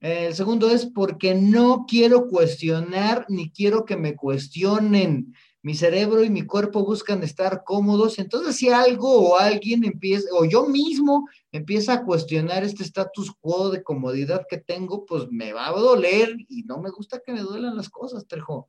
El 0.00 0.34
segundo 0.34 0.68
es 0.70 0.86
porque 0.86 1.34
no 1.34 1.86
quiero 1.88 2.26
cuestionar 2.26 3.26
ni 3.28 3.50
quiero 3.50 3.84
que 3.84 3.96
me 3.96 4.16
cuestionen 4.16 5.32
mi 5.64 5.74
cerebro 5.74 6.22
y 6.22 6.28
mi 6.28 6.42
cuerpo 6.42 6.84
buscan 6.84 7.22
estar 7.22 7.64
cómodos, 7.64 8.18
entonces 8.18 8.54
si 8.56 8.68
algo 8.68 9.30
o 9.30 9.38
alguien 9.38 9.82
empieza, 9.82 10.28
o 10.32 10.44
yo 10.44 10.66
mismo 10.66 11.26
empieza 11.52 11.94
a 11.94 12.04
cuestionar 12.04 12.64
este 12.64 12.82
status 12.82 13.32
quo 13.40 13.70
de 13.70 13.82
comodidad 13.82 14.44
que 14.46 14.58
tengo, 14.58 15.06
pues 15.06 15.24
me 15.30 15.54
va 15.54 15.68
a 15.68 15.72
doler 15.72 16.36
y 16.50 16.64
no 16.64 16.82
me 16.82 16.90
gusta 16.90 17.22
que 17.24 17.32
me 17.32 17.40
duelan 17.40 17.78
las 17.78 17.88
cosas, 17.88 18.26
Trejo. 18.26 18.68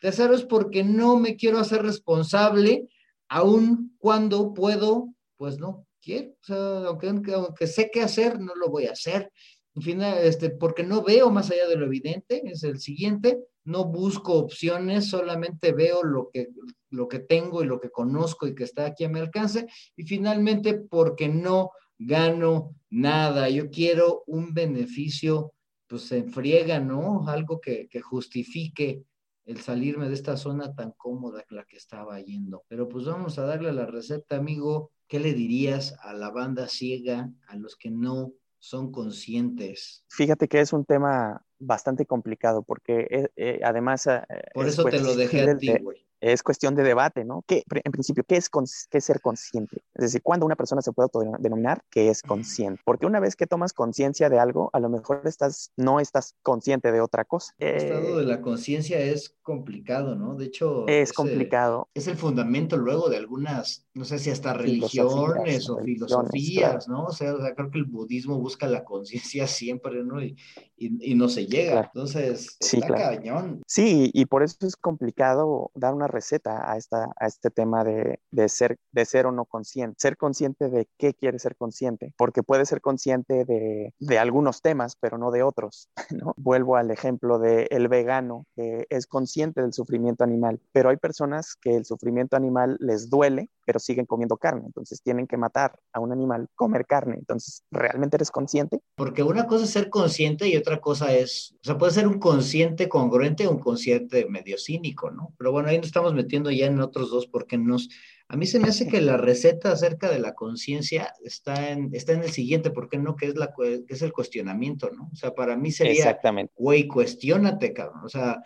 Tercero 0.00 0.36
es 0.36 0.44
porque 0.44 0.84
no 0.84 1.18
me 1.18 1.34
quiero 1.34 1.58
hacer 1.58 1.82
responsable, 1.82 2.88
aun 3.28 3.96
cuando 3.98 4.54
puedo, 4.54 5.08
pues 5.36 5.58
no 5.58 5.84
quiero, 6.00 6.30
o 6.30 6.44
sea, 6.44 6.86
aunque, 6.86 7.32
aunque 7.32 7.66
sé 7.66 7.90
qué 7.92 8.02
hacer, 8.02 8.38
no 8.38 8.54
lo 8.54 8.68
voy 8.68 8.86
a 8.86 8.92
hacer. 8.92 9.32
En 9.74 9.82
fin, 9.82 10.00
este, 10.00 10.50
porque 10.50 10.84
no 10.84 11.02
veo 11.02 11.28
más 11.30 11.50
allá 11.50 11.66
de 11.66 11.74
lo 11.74 11.86
evidente, 11.86 12.40
es 12.44 12.62
el 12.62 12.78
siguiente 12.78 13.40
no 13.66 13.84
busco 13.84 14.34
opciones, 14.34 15.06
solamente 15.06 15.72
veo 15.72 16.02
lo 16.02 16.30
que, 16.32 16.48
lo 16.90 17.08
que 17.08 17.18
tengo 17.18 17.62
y 17.62 17.66
lo 17.66 17.80
que 17.80 17.90
conozco 17.90 18.46
y 18.46 18.54
que 18.54 18.64
está 18.64 18.86
aquí 18.86 19.04
a 19.04 19.08
mi 19.08 19.18
alcance. 19.18 19.66
Y 19.96 20.04
finalmente, 20.04 20.74
porque 20.74 21.28
no 21.28 21.72
gano 21.98 22.76
nada, 22.90 23.48
yo 23.50 23.70
quiero 23.70 24.22
un 24.26 24.54
beneficio, 24.54 25.52
pues 25.86 26.02
se 26.02 26.18
enfriega, 26.18 26.78
¿no? 26.80 27.28
Algo 27.28 27.60
que, 27.60 27.88
que 27.88 28.00
justifique 28.00 29.02
el 29.46 29.60
salirme 29.60 30.08
de 30.08 30.14
esta 30.14 30.36
zona 30.36 30.74
tan 30.74 30.92
cómoda 30.92 31.44
que 31.48 31.54
la 31.54 31.64
que 31.64 31.76
estaba 31.76 32.20
yendo. 32.20 32.64
Pero 32.68 32.88
pues 32.88 33.04
vamos 33.04 33.38
a 33.38 33.44
darle 33.44 33.72
la 33.72 33.86
receta, 33.86 34.36
amigo, 34.36 34.90
¿qué 35.08 35.20
le 35.20 35.34
dirías 35.34 35.96
a 36.02 36.12
la 36.14 36.30
banda 36.30 36.68
ciega, 36.68 37.30
a 37.48 37.56
los 37.56 37.76
que 37.76 37.90
no 37.90 38.32
son 38.58 38.90
conscientes? 38.90 40.04
Fíjate 40.08 40.48
que 40.48 40.60
es 40.60 40.72
un 40.72 40.84
tema 40.84 41.44
bastante 41.58 42.06
complicado 42.06 42.62
porque 42.62 43.06
eh, 43.10 43.28
eh, 43.36 43.60
además... 43.64 44.06
Eh, 44.06 44.22
Por 44.54 44.66
eso 44.66 44.84
te 44.84 45.00
lo 45.00 45.14
dejé 45.14 45.50
a 45.50 45.56
ti, 45.56 45.72
güey 45.78 46.06
es 46.20 46.42
cuestión 46.42 46.74
de 46.74 46.82
debate, 46.82 47.24
¿no? 47.24 47.44
¿Qué, 47.46 47.62
en 47.70 47.92
principio, 47.92 48.24
¿qué 48.26 48.36
es, 48.36 48.50
qué 48.90 49.00
ser 49.00 49.20
consciente? 49.20 49.82
Es 49.94 50.02
decir, 50.02 50.22
¿cuándo 50.22 50.46
una 50.46 50.56
persona 50.56 50.82
se 50.82 50.92
puede 50.92 51.08
denominar 51.38 51.82
que 51.90 52.08
es 52.08 52.22
consciente? 52.22 52.80
Porque 52.84 53.06
una 53.06 53.20
vez 53.20 53.36
que 53.36 53.46
tomas 53.46 53.72
conciencia 53.72 54.28
de 54.28 54.38
algo, 54.38 54.70
a 54.72 54.80
lo 54.80 54.88
mejor 54.88 55.22
estás, 55.24 55.72
no 55.76 56.00
estás 56.00 56.34
consciente 56.42 56.90
de 56.90 57.00
otra 57.00 57.24
cosa. 57.24 57.54
El 57.58 57.76
estado 57.76 58.18
de 58.18 58.24
la 58.24 58.40
conciencia 58.40 58.98
es 58.98 59.36
complicado, 59.42 60.16
¿no? 60.16 60.34
De 60.34 60.46
hecho... 60.46 60.86
Es 60.88 61.12
complicado. 61.12 61.88
Es 61.94 62.06
el 62.06 62.16
fundamento 62.16 62.76
luego 62.76 63.08
de 63.08 63.18
algunas, 63.18 63.86
no 63.94 64.04
sé 64.04 64.18
si 64.18 64.30
hasta 64.30 64.54
religiones 64.54 65.68
o 65.68 65.78
filosofías, 65.78 66.88
¿no? 66.88 67.04
O 67.04 67.12
sea, 67.12 67.34
creo 67.54 67.70
que 67.70 67.78
el 67.78 67.84
budismo 67.84 68.38
busca 68.38 68.66
la 68.66 68.84
conciencia 68.84 69.46
siempre, 69.46 70.02
¿no? 70.02 70.22
Y, 70.22 70.36
y, 70.78 71.14
no 71.14 71.28
se 71.28 71.45
llega. 71.46 71.90
Entonces, 71.94 72.56
sí, 72.60 72.78
está 72.78 72.94
cañón. 72.94 73.62
Sí, 73.66 74.10
y 74.12 74.26
por 74.26 74.42
eso 74.42 74.56
es 74.62 74.76
complicado 74.76 75.70
dar 75.74 75.94
una 75.94 76.08
receta 76.08 76.70
a, 76.70 76.76
esta, 76.76 77.12
a 77.18 77.26
este 77.26 77.50
tema 77.50 77.84
de, 77.84 78.20
de, 78.30 78.48
ser, 78.48 78.78
de 78.92 79.04
ser 79.04 79.26
o 79.26 79.32
no 79.32 79.44
consciente. 79.44 79.96
Ser 79.98 80.16
consciente 80.16 80.68
de 80.68 80.88
qué 80.98 81.14
quiere 81.14 81.38
ser 81.38 81.56
consciente, 81.56 82.12
porque 82.16 82.42
puede 82.42 82.66
ser 82.66 82.80
consciente 82.80 83.44
de, 83.44 83.94
de 83.98 84.18
algunos 84.18 84.62
temas, 84.62 84.96
pero 84.98 85.18
no 85.18 85.30
de 85.30 85.42
otros, 85.42 85.88
¿no? 86.10 86.34
Vuelvo 86.36 86.76
al 86.76 86.90
ejemplo 86.90 87.38
del 87.38 87.68
el 87.70 87.88
vegano, 87.88 88.46
que 88.54 88.86
es 88.90 89.06
consciente 89.06 89.60
del 89.60 89.72
sufrimiento 89.72 90.24
animal, 90.24 90.60
pero 90.72 90.90
hay 90.90 90.96
personas 90.96 91.56
que 91.56 91.76
el 91.76 91.84
sufrimiento 91.84 92.36
animal 92.36 92.76
les 92.80 93.08
duele, 93.08 93.50
pero 93.64 93.78
siguen 93.78 94.06
comiendo 94.06 94.36
carne, 94.36 94.62
entonces 94.66 95.02
tienen 95.02 95.26
que 95.26 95.36
matar 95.36 95.78
a 95.92 96.00
un 96.00 96.12
animal, 96.12 96.48
comer 96.54 96.86
carne, 96.86 97.16
entonces, 97.18 97.62
¿realmente 97.70 98.16
eres 98.16 98.30
consciente? 98.30 98.80
Porque 98.96 99.22
una 99.22 99.46
cosa 99.46 99.64
es 99.64 99.70
ser 99.70 99.90
consciente 99.90 100.48
y 100.48 100.56
otra 100.56 100.80
cosa 100.80 101.14
es, 101.14 101.35
o 101.60 101.64
sea, 101.64 101.78
puede 101.78 101.92
ser 101.92 102.06
un 102.06 102.18
consciente 102.18 102.88
congruente 102.88 103.46
o 103.46 103.50
un 103.50 103.58
consciente 103.58 104.26
medio 104.26 104.58
cínico, 104.58 105.10
¿no? 105.10 105.34
Pero 105.38 105.52
bueno, 105.52 105.68
ahí 105.68 105.78
nos 105.78 105.86
estamos 105.86 106.14
metiendo 106.14 106.50
ya 106.50 106.66
en 106.66 106.80
otros 106.80 107.10
dos 107.10 107.26
porque 107.26 107.58
nos, 107.58 107.88
a 108.28 108.36
mí 108.36 108.46
se 108.46 108.58
me 108.58 108.68
hace 108.68 108.88
que 108.88 109.00
la 109.00 109.16
receta 109.16 109.72
acerca 109.72 110.10
de 110.10 110.18
la 110.18 110.34
conciencia 110.34 111.12
está 111.24 111.70
en, 111.70 111.90
está 111.92 112.12
en 112.12 112.22
el 112.22 112.30
siguiente, 112.30 112.70
porque 112.70 112.98
no, 112.98 113.16
que 113.16 113.26
es, 113.26 113.36
la, 113.36 113.54
que 113.54 113.84
es 113.88 114.02
el 114.02 114.12
cuestionamiento, 114.12 114.90
¿no? 114.90 115.10
O 115.12 115.16
sea, 115.16 115.34
para 115.34 115.56
mí 115.56 115.70
sería, 115.70 115.92
Exactamente. 115.92 116.52
güey, 116.56 116.86
cuestionate, 116.86 117.72
cabrón. 117.72 118.04
O 118.04 118.08
sea, 118.08 118.42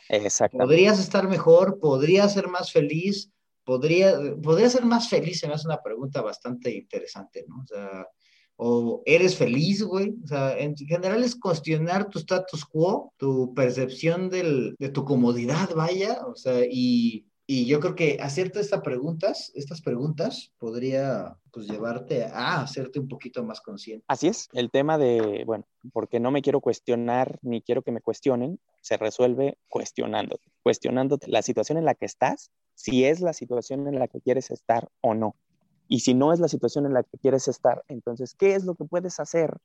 podrías 0.52 1.00
estar 1.00 1.28
mejor, 1.28 1.78
podrías 1.80 2.34
ser 2.34 2.48
más 2.48 2.72
feliz, 2.72 3.32
podría, 3.64 4.14
podría 4.42 4.68
ser 4.68 4.84
más 4.84 5.08
feliz, 5.08 5.40
se 5.40 5.48
me 5.48 5.54
hace 5.54 5.66
una 5.66 5.82
pregunta 5.82 6.20
bastante 6.22 6.74
interesante, 6.74 7.44
¿no? 7.48 7.62
O 7.62 7.66
sea, 7.66 8.06
o 8.62 9.02
eres 9.06 9.36
feliz, 9.36 9.82
güey. 9.82 10.14
O 10.22 10.26
sea, 10.26 10.58
en 10.58 10.76
general 10.76 11.24
es 11.24 11.34
cuestionar 11.34 12.10
tu 12.10 12.18
status 12.18 12.66
quo, 12.66 13.12
tu 13.16 13.54
percepción 13.54 14.28
del, 14.28 14.76
de 14.78 14.90
tu 14.90 15.04
comodidad, 15.04 15.74
vaya, 15.74 16.26
o 16.26 16.34
sea, 16.36 16.60
y, 16.70 17.24
y 17.46 17.64
yo 17.64 17.80
creo 17.80 17.94
que 17.94 18.18
hacerte 18.20 18.60
estas 18.60 18.82
preguntas, 18.82 19.50
estas 19.54 19.80
preguntas 19.80 20.52
podría 20.58 21.38
pues 21.50 21.68
llevarte 21.68 22.24
a 22.24 22.60
hacerte 22.60 23.00
un 23.00 23.08
poquito 23.08 23.42
más 23.42 23.62
consciente. 23.62 24.04
Así 24.08 24.28
es, 24.28 24.50
el 24.52 24.70
tema 24.70 24.98
de, 24.98 25.44
bueno, 25.46 25.66
porque 25.94 26.20
no 26.20 26.30
me 26.30 26.42
quiero 26.42 26.60
cuestionar 26.60 27.38
ni 27.40 27.62
quiero 27.62 27.80
que 27.80 27.92
me 27.92 28.02
cuestionen, 28.02 28.60
se 28.82 28.98
resuelve 28.98 29.56
cuestionándote, 29.68 30.52
cuestionándote 30.62 31.28
la 31.30 31.40
situación 31.40 31.78
en 31.78 31.86
la 31.86 31.94
que 31.94 32.04
estás, 32.04 32.50
si 32.74 33.06
es 33.06 33.20
la 33.20 33.32
situación 33.32 33.88
en 33.88 33.98
la 33.98 34.06
que 34.06 34.20
quieres 34.20 34.50
estar 34.50 34.90
o 35.00 35.14
no. 35.14 35.34
Y 35.92 36.00
si 36.00 36.14
no 36.14 36.32
es 36.32 36.38
la 36.38 36.46
situación 36.46 36.86
en 36.86 36.94
la 36.94 37.02
que 37.02 37.18
quieres 37.18 37.48
estar, 37.48 37.82
entonces, 37.88 38.36
¿qué 38.38 38.54
es 38.54 38.64
lo 38.64 38.76
que 38.76 38.84
puedes 38.84 39.18
hacer? 39.18 39.56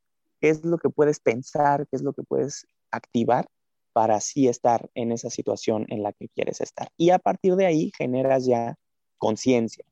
¿Qué 0.42 0.50
es 0.50 0.66
lo 0.66 0.80
que 0.80 0.90
puedes 0.90 1.20
pensar? 1.20 1.88
¿Qué 1.88 1.98
es 1.98 2.02
lo 2.02 2.14
que 2.14 2.24
puedes 2.24 2.66
activar 2.90 3.48
para 3.94 4.16
así 4.16 4.48
estar 4.48 4.90
en 4.96 5.12
esa 5.12 5.30
situación 5.30 5.86
en 5.90 6.02
la 6.02 6.14
que 6.14 6.28
quieres 6.30 6.62
estar? 6.62 6.90
Y 6.98 7.12
a 7.12 7.20
partir 7.20 7.56
de 7.56 7.68
ahí 7.68 7.92
generas 7.96 8.48
ya 8.48 8.76
conciencia. 9.20 9.86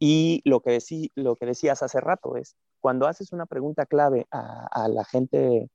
Y 0.00 0.42
lo 0.44 0.58
que, 0.62 0.80
lo 1.14 1.36
que 1.36 1.46
decías 1.46 1.80
hace 1.84 2.00
rato 2.00 2.34
es, 2.34 2.56
cuando 2.80 3.06
haces 3.06 3.32
una 3.32 3.46
pregunta 3.46 3.86
clave 3.86 4.26
a, 4.32 4.66
a 4.66 4.88
la 4.88 5.04
gente 5.04 5.70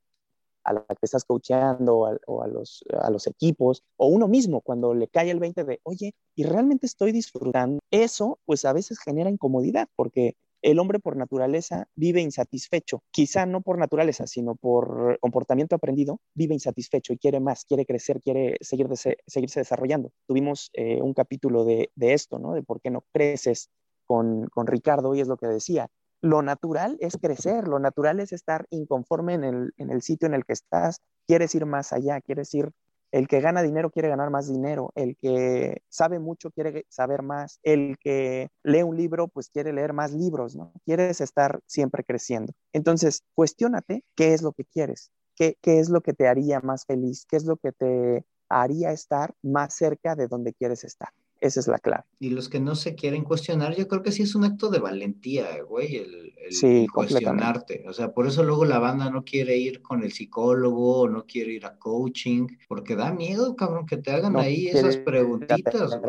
a 0.64 0.72
la 0.72 0.84
que 0.86 0.96
estás 1.02 1.24
coacheando 1.24 1.98
o, 2.26 2.42
a, 2.42 2.48
los, 2.48 3.26
equipos, 3.26 3.82
o 3.96 4.06
uno 4.06 4.28
mismo 4.28 4.60
cuando 4.60 4.94
le 4.94 5.08
cae 5.08 5.30
el 5.30 5.40
20 5.40 5.64
de, 5.64 5.80
oye, 5.84 6.14
y 6.34 6.44
realmente 6.44 6.86
estoy 6.86 7.12
disfrutando, 7.12 7.80
eso 7.90 8.38
pues 8.44 8.64
a 8.64 8.72
veces 8.72 8.98
genera 8.98 9.30
incomodidad 9.30 9.88
porque 9.96 10.36
el 10.62 10.78
hombre 10.78 10.98
por 10.98 11.16
naturaleza 11.16 11.88
vive 11.94 12.22
insatisfecho, 12.22 13.02
quizá 13.10 13.44
no 13.44 13.60
por 13.60 13.76
naturaleza, 13.76 14.26
sino 14.26 14.54
por 14.54 15.18
comportamiento 15.20 15.76
aprendido, 15.76 16.20
vive 16.34 16.54
insatisfecho 16.54 17.12
y 17.12 17.18
quiere 17.18 17.38
más, 17.38 17.66
quiere 17.66 17.84
crecer, 17.84 18.22
quiere 18.22 18.56
seguir 18.62 18.88
seguirse 19.26 19.60
desarrollando. 19.60 20.10
Tuvimos 20.26 20.70
eh, 20.72 21.02
un 21.02 21.12
capítulo 21.12 21.66
de, 21.66 21.90
de, 21.94 22.14
esto, 22.14 22.38
¿no? 22.38 22.54
De 22.54 22.62
por 22.62 22.80
qué 22.80 22.90
no 22.90 23.04
creces 23.12 23.68
con, 24.06 24.46
con 24.46 24.66
Ricardo 24.66 25.14
y 25.14 25.20
es 25.20 25.28
lo 25.28 25.36
que 25.36 25.48
decía, 25.48 25.90
lo 26.24 26.40
natural 26.40 26.96
es 27.00 27.18
crecer, 27.20 27.68
lo 27.68 27.78
natural 27.78 28.18
es 28.18 28.32
estar 28.32 28.66
inconforme 28.70 29.34
en 29.34 29.44
el, 29.44 30.02
sitio 30.02 30.26
en 30.26 30.32
el 30.32 30.46
que 30.46 30.54
estás, 30.54 31.02
quieres 31.26 31.54
ir 31.54 31.66
más 31.66 31.92
allá, 31.92 32.18
quieres 32.22 32.54
ir, 32.54 32.70
el 33.12 33.28
que 33.28 33.42
gana 33.42 33.62
dinero 33.62 33.90
quiere 33.90 34.08
ganar 34.08 34.30
más 34.30 34.48
dinero, 34.48 34.90
el 34.94 35.18
que 35.18 35.82
sabe 35.90 36.18
mucho 36.18 36.50
quiere 36.50 36.86
saber 36.88 37.22
más, 37.22 37.60
el 37.62 37.98
que 38.00 38.48
lee 38.62 38.82
un 38.82 38.96
libro 38.96 39.28
pues 39.28 39.50
quiere 39.50 39.74
leer 39.74 39.92
más 39.92 40.12
libros, 40.12 40.56
¿no? 40.56 40.72
Quieres 40.86 41.20
estar 41.20 41.60
siempre 41.66 42.02
creciendo. 42.04 42.54
Entonces, 42.72 43.22
cuestiónate 43.34 44.02
qué 44.16 44.32
es 44.32 44.40
lo 44.40 44.52
que 44.52 44.64
quieres, 44.64 45.10
qué, 45.36 45.58
qué 45.60 45.78
es 45.78 45.90
lo 45.90 46.00
que 46.00 46.14
te 46.14 46.26
haría 46.26 46.58
más 46.60 46.86
feliz, 46.86 47.26
qué 47.28 47.36
es 47.36 47.44
lo 47.44 47.58
que 47.58 47.72
te 47.72 48.24
haría 48.48 48.92
estar 48.92 49.34
más 49.42 49.74
cerca 49.74 50.16
de 50.16 50.26
donde 50.26 50.54
quieres 50.54 50.84
estar. 50.84 51.10
Esa 51.44 51.60
es 51.60 51.68
la 51.68 51.78
clave. 51.78 52.04
Y 52.20 52.30
los 52.30 52.48
que 52.48 52.58
no 52.58 52.74
se 52.74 52.94
quieren 52.94 53.22
cuestionar, 53.22 53.76
yo 53.76 53.86
creo 53.86 54.02
que 54.02 54.12
sí 54.12 54.22
es 54.22 54.34
un 54.34 54.44
acto 54.44 54.70
de 54.70 54.78
valentía, 54.78 55.62
güey, 55.62 55.96
el, 55.96 56.32
el, 56.38 56.90
cuestionarte. 56.90 57.84
O 57.86 57.92
sea, 57.92 58.14
por 58.14 58.26
eso 58.26 58.42
luego 58.42 58.64
la 58.64 58.78
banda 58.78 59.10
no 59.10 59.24
quiere 59.24 59.58
ir 59.58 59.82
con 59.82 60.02
el 60.02 60.12
psicólogo, 60.12 61.06
no 61.06 61.26
quiere 61.26 61.52
ir 61.52 61.66
a 61.66 61.76
coaching, 61.76 62.46
porque 62.66 62.96
da 62.96 63.12
miedo, 63.12 63.54
cabrón, 63.56 63.84
que 63.84 63.98
te 63.98 64.10
hagan 64.10 64.38
ahí 64.38 64.68
esas 64.68 64.96
preguntitas. 64.96 66.00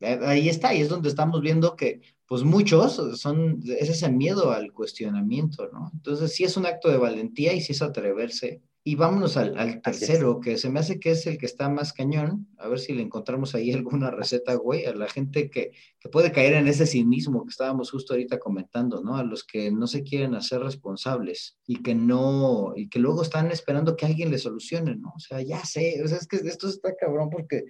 Eh, 0.00 0.20
ahí 0.22 0.50
está, 0.50 0.68
ahí 0.68 0.82
es 0.82 0.90
donde 0.90 1.08
estamos 1.08 1.40
viendo 1.40 1.76
que, 1.76 2.02
pues 2.26 2.42
muchos 2.42 3.00
son, 3.18 3.60
es 3.64 3.88
ese 3.88 4.10
miedo 4.10 4.50
al 4.50 4.70
cuestionamiento, 4.74 5.70
¿no? 5.72 5.90
Entonces 5.94 6.34
sí 6.34 6.44
es 6.44 6.58
un 6.58 6.66
acto 6.66 6.90
de 6.90 6.98
valentía 6.98 7.54
y 7.54 7.62
sí 7.62 7.72
es 7.72 7.80
atreverse 7.80 8.60
y 8.86 8.96
vámonos 8.96 9.38
al, 9.38 9.80
tercero, 9.80 10.40
que 10.40 10.58
se 10.58 10.68
me 10.68 10.78
hace 10.78 11.00
que 11.00 11.12
es 11.12 11.26
el 11.26 11.38
que 11.38 11.46
está 11.46 11.70
más 11.70 11.94
cañón. 11.94 12.46
A 12.58 12.68
ver 12.68 12.78
si 12.78 12.92
le 12.92 13.00
encontramos 13.00 13.54
ahí 13.54 13.72
alguna 13.72 14.10
receta, 14.10 14.54
güey, 14.56 14.84
a 14.84 14.94
la 14.94 15.08
gente 15.08 15.48
que, 15.48 15.70
que, 15.98 16.08
puede 16.10 16.30
caer 16.30 16.52
en 16.52 16.68
ese 16.68 16.84
cinismo 16.84 17.44
que 17.44 17.50
estábamos 17.50 17.90
justo 17.90 18.12
ahorita 18.12 18.38
comentando, 18.38 19.02
¿no? 19.02 19.16
A 19.16 19.24
los 19.24 19.42
que 19.42 19.72
no 19.72 19.86
se 19.86 20.02
quieren 20.02 20.34
hacer 20.34 20.60
responsables 20.60 21.56
y 21.66 21.82
que 21.82 21.94
no, 21.94 22.74
y 22.76 22.90
que 22.90 22.98
luego 22.98 23.22
están 23.22 23.50
esperando 23.50 23.96
que 23.96 24.04
alguien 24.04 24.30
les 24.30 24.42
solucione, 24.42 24.96
¿no? 24.96 25.14
O 25.16 25.18
sea, 25.18 25.40
ya 25.40 25.64
sé, 25.64 26.02
o 26.04 26.06
sea, 26.06 26.18
es 26.18 26.26
que 26.26 26.36
esto 26.36 26.68
está 26.68 26.94
cabrón 26.94 27.30
porque 27.30 27.64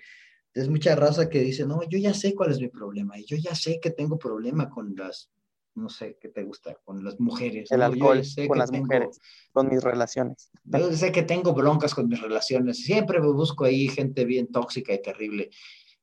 es 0.53 0.69
mucha 0.69 0.97
raza 0.97 1.29
que 1.29 1.41
dice, 1.43 1.65
no, 1.65 1.81
yo 1.89 1.99
ya 1.99 2.13
sé 2.13 2.35
cuál 2.35 2.51
es 2.51 2.61
mi 2.61 2.69
problema 2.69 3.17
y 3.21 3.25
yo 3.25 3.37
ya 3.37 3.55
sé 3.55 3.79
que 3.81 3.91
tengo 3.91 4.19
problema 4.19 4.69
con 4.69 4.97
las 4.97 5.31
no 5.75 5.89
sé, 5.89 6.17
¿qué 6.21 6.29
te 6.29 6.43
gusta? 6.43 6.77
Con 6.85 7.05
las 7.05 7.19
mujeres. 7.21 7.71
El 7.71 7.83
alcohol, 7.83 8.23
con 8.47 8.59
las 8.59 8.71
mujeres, 8.71 9.21
con 9.53 9.69
mis 9.69 9.83
relaciones. 9.83 10.51
Yo 10.65 10.93
sé 10.93 11.13
que 11.13 11.23
tengo 11.23 11.53
broncas 11.53 11.95
con 11.95 12.09
mis 12.09 12.21
relaciones. 12.21 12.85
Siempre 12.85 13.21
me 13.21 13.29
busco 13.29 13.65
ahí 13.65 13.89
gente 13.89 14.25
bien 14.25 14.51
tóxica 14.53 14.93
y 14.93 15.03
terrible. 15.03 15.51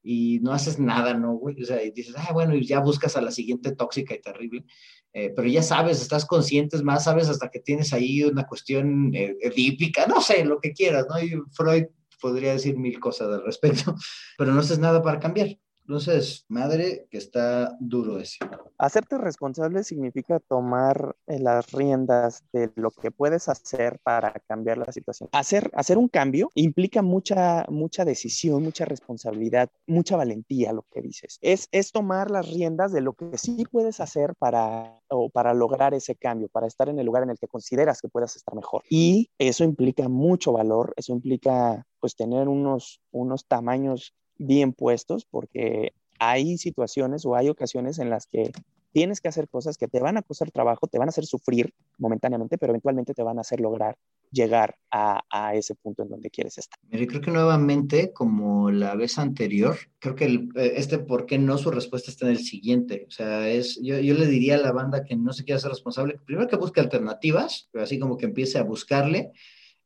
Y 0.04 0.40
no 0.42 0.52
haces 0.52 0.80
nada, 0.80 1.14
¿no, 1.14 1.34
güey? 1.34 1.62
O 1.62 1.66
sea, 1.66 1.84
y 1.84 1.92
dices, 1.92 2.16
ah, 2.18 2.34
bueno, 2.34 2.56
y 2.56 2.66
ya 2.66 2.80
buscas 2.80 3.16
a 3.16 3.22
la 3.22 3.32
siguiente 3.32 3.76
tóxica 3.76 4.16
y 4.16 4.22
terrible. 4.22 4.66
Eh, 5.14 5.32
pero 5.36 5.48
ya 5.48 5.62
sabes, 5.62 6.02
estás 6.02 6.26
conscientes 6.26 6.84
más, 6.84 7.04
sabes 7.04 7.30
hasta 7.30 7.50
que 7.50 7.60
tienes 7.60 7.94
ahí 7.94 8.24
una 8.24 8.48
cuestión 8.48 9.14
eh, 9.14 9.36
edípica, 9.42 10.08
no 10.08 10.22
sé, 10.22 10.46
lo 10.46 10.60
que 10.60 10.72
quieras, 10.72 11.06
¿no? 11.10 11.22
Y 11.22 11.40
Freud 11.52 11.86
podría 12.22 12.54
decir 12.54 12.78
mil 12.78 13.00
cosas 13.00 13.28
al 13.28 13.44
respecto, 13.44 13.96
pero 14.38 14.54
no 14.54 14.62
haces 14.62 14.80
nada 14.80 15.02
para 15.02 15.20
cambiar. 15.20 15.58
Entonces, 15.92 16.46
madre, 16.48 17.06
que 17.12 17.18
está 17.18 17.76
duro 17.82 18.18
ese. 18.18 18.38
Hacerte 18.78 19.18
responsable 19.18 19.84
significa 19.84 20.40
tomar 20.40 21.18
eh, 21.28 21.38
las 21.38 21.70
riendas 21.74 22.46
de 22.54 22.72
lo 22.76 22.92
que 22.92 23.12
puedes 23.12 23.50
hacer 23.50 24.00
para 24.02 24.32
cambiar 24.48 24.78
la 24.78 24.90
situación. 24.94 25.28
Hacer, 25.34 25.70
hacer 25.74 25.98
un 25.98 26.08
cambio 26.08 26.50
implica 26.56 27.02
mucha, 27.02 27.66
mucha 27.68 28.06
decisión, 28.06 28.64
mucha 28.64 28.86
responsabilidad, 28.86 29.70
mucha 29.86 30.16
valentía, 30.16 30.72
lo 30.72 30.86
que 30.94 31.02
dices. 31.02 31.38
Es, 31.42 31.68
es 31.74 31.92
tomar 31.92 32.32
las 32.32 32.50
riendas 32.50 32.94
de 32.94 33.02
lo 33.02 33.12
que 33.12 33.38
sí 33.38 33.66
puedes 33.70 34.00
hacer 34.00 34.34
para, 34.36 34.98
o 35.10 35.30
para 35.30 35.54
lograr 35.54 35.94
ese 35.94 36.16
cambio, 36.16 36.48
para 36.48 36.68
estar 36.68 36.88
en 36.88 37.00
el 37.00 37.06
lugar 37.06 37.24
en 37.24 37.32
el 37.32 37.38
que 37.38 37.50
consideras 37.50 38.02
que 38.02 38.08
puedas 38.08 38.38
estar 38.38 38.56
mejor. 38.56 38.84
Y 38.90 39.30
eso 39.38 39.66
implica 39.66 40.08
mucho 40.08 40.54
valor, 40.54 40.94
eso 40.96 41.12
implica 41.12 41.86
pues 42.00 42.16
tener 42.16 42.48
unos, 42.48 43.02
unos 43.12 43.46
tamaños 43.46 44.16
bien 44.42 44.74
puestos 44.74 45.26
porque 45.26 45.94
hay 46.20 46.58
situaciones 46.58 47.26
o 47.26 47.36
hay 47.36 47.50
ocasiones 47.50 48.00
en 48.00 48.10
las 48.10 48.28
que 48.28 48.52
tienes 48.92 49.22
que 49.22 49.30
hacer 49.30 49.48
cosas 49.48 49.78
que 49.78 49.88
te 49.88 50.00
van 50.00 50.18
a 50.18 50.22
costar 50.22 50.52
trabajo, 50.52 50.88
te 50.88 51.00
van 51.00 51.08
a 51.08 51.10
hacer 51.10 51.26
sufrir 51.26 51.74
momentáneamente, 51.98 52.58
pero 52.58 52.72
eventualmente 52.72 53.14
te 53.14 53.24
van 53.24 53.38
a 53.38 53.42
hacer 53.42 53.60
lograr 53.62 53.98
llegar 54.32 54.76
a, 54.92 55.22
ese 55.54 55.76
punto 55.76 56.04
en 56.04 56.10
donde 56.10 56.30
quieres 56.30 56.58
estar. 56.58 56.80
Yo 56.90 57.06
creo 57.08 57.22
que 57.22 57.32
nuevamente, 57.32 58.14
como 58.14 58.72
la 58.72 58.96
vez 58.96 59.18
anterior, 59.18 59.78
creo 60.00 60.16
que 60.16 60.26
eh, 60.26 60.74
este 60.76 61.00
por 61.00 61.26
qué 61.26 61.38
no, 61.38 61.58
su 61.58 61.72
respuesta 61.72 62.12
está 62.12 62.26
en 62.26 62.32
el 62.32 62.40
siguiente. 62.40 63.06
O 63.08 63.12
sea, 63.12 63.50
es, 63.50 63.80
yo, 63.82 64.00
yo 64.00 64.14
le 64.14 64.28
diría 64.28 64.56
a 64.56 64.62
la 64.62 64.72
banda 64.72 65.04
que 65.04 65.16
no 65.16 65.34
se 65.34 65.44
quiera 65.44 65.60
ser 65.60 65.72
responsable, 65.72 66.20
primero 66.26 66.48
que 66.48 66.56
busque 66.56 66.80
alternativas, 66.80 67.70
así 67.74 68.00
como 68.00 68.18
que 68.18 68.26
empiece 68.26 68.58
a 68.58 68.64
buscarle, 68.64 69.32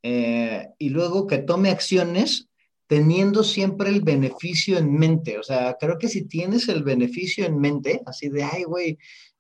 eh, 0.04 0.70
y 0.78 0.90
luego 0.90 1.26
que 1.26 1.40
tome 1.40 1.70
acciones 1.70 2.50
teniendo 2.88 3.44
siempre 3.44 3.90
el 3.90 4.02
beneficio 4.02 4.78
en 4.78 4.94
mente. 4.94 5.40
O 5.40 5.44
sea, 5.44 5.76
creo 5.80 5.98
que 5.98 6.08
si 6.08 6.26
tienes 6.28 6.70
el 6.70 6.84
beneficio 6.84 7.46
en 7.46 7.60
mente, 7.60 8.02
así 8.06 8.30
de, 8.30 8.44
ay, 8.44 8.64
güey, 8.64 8.98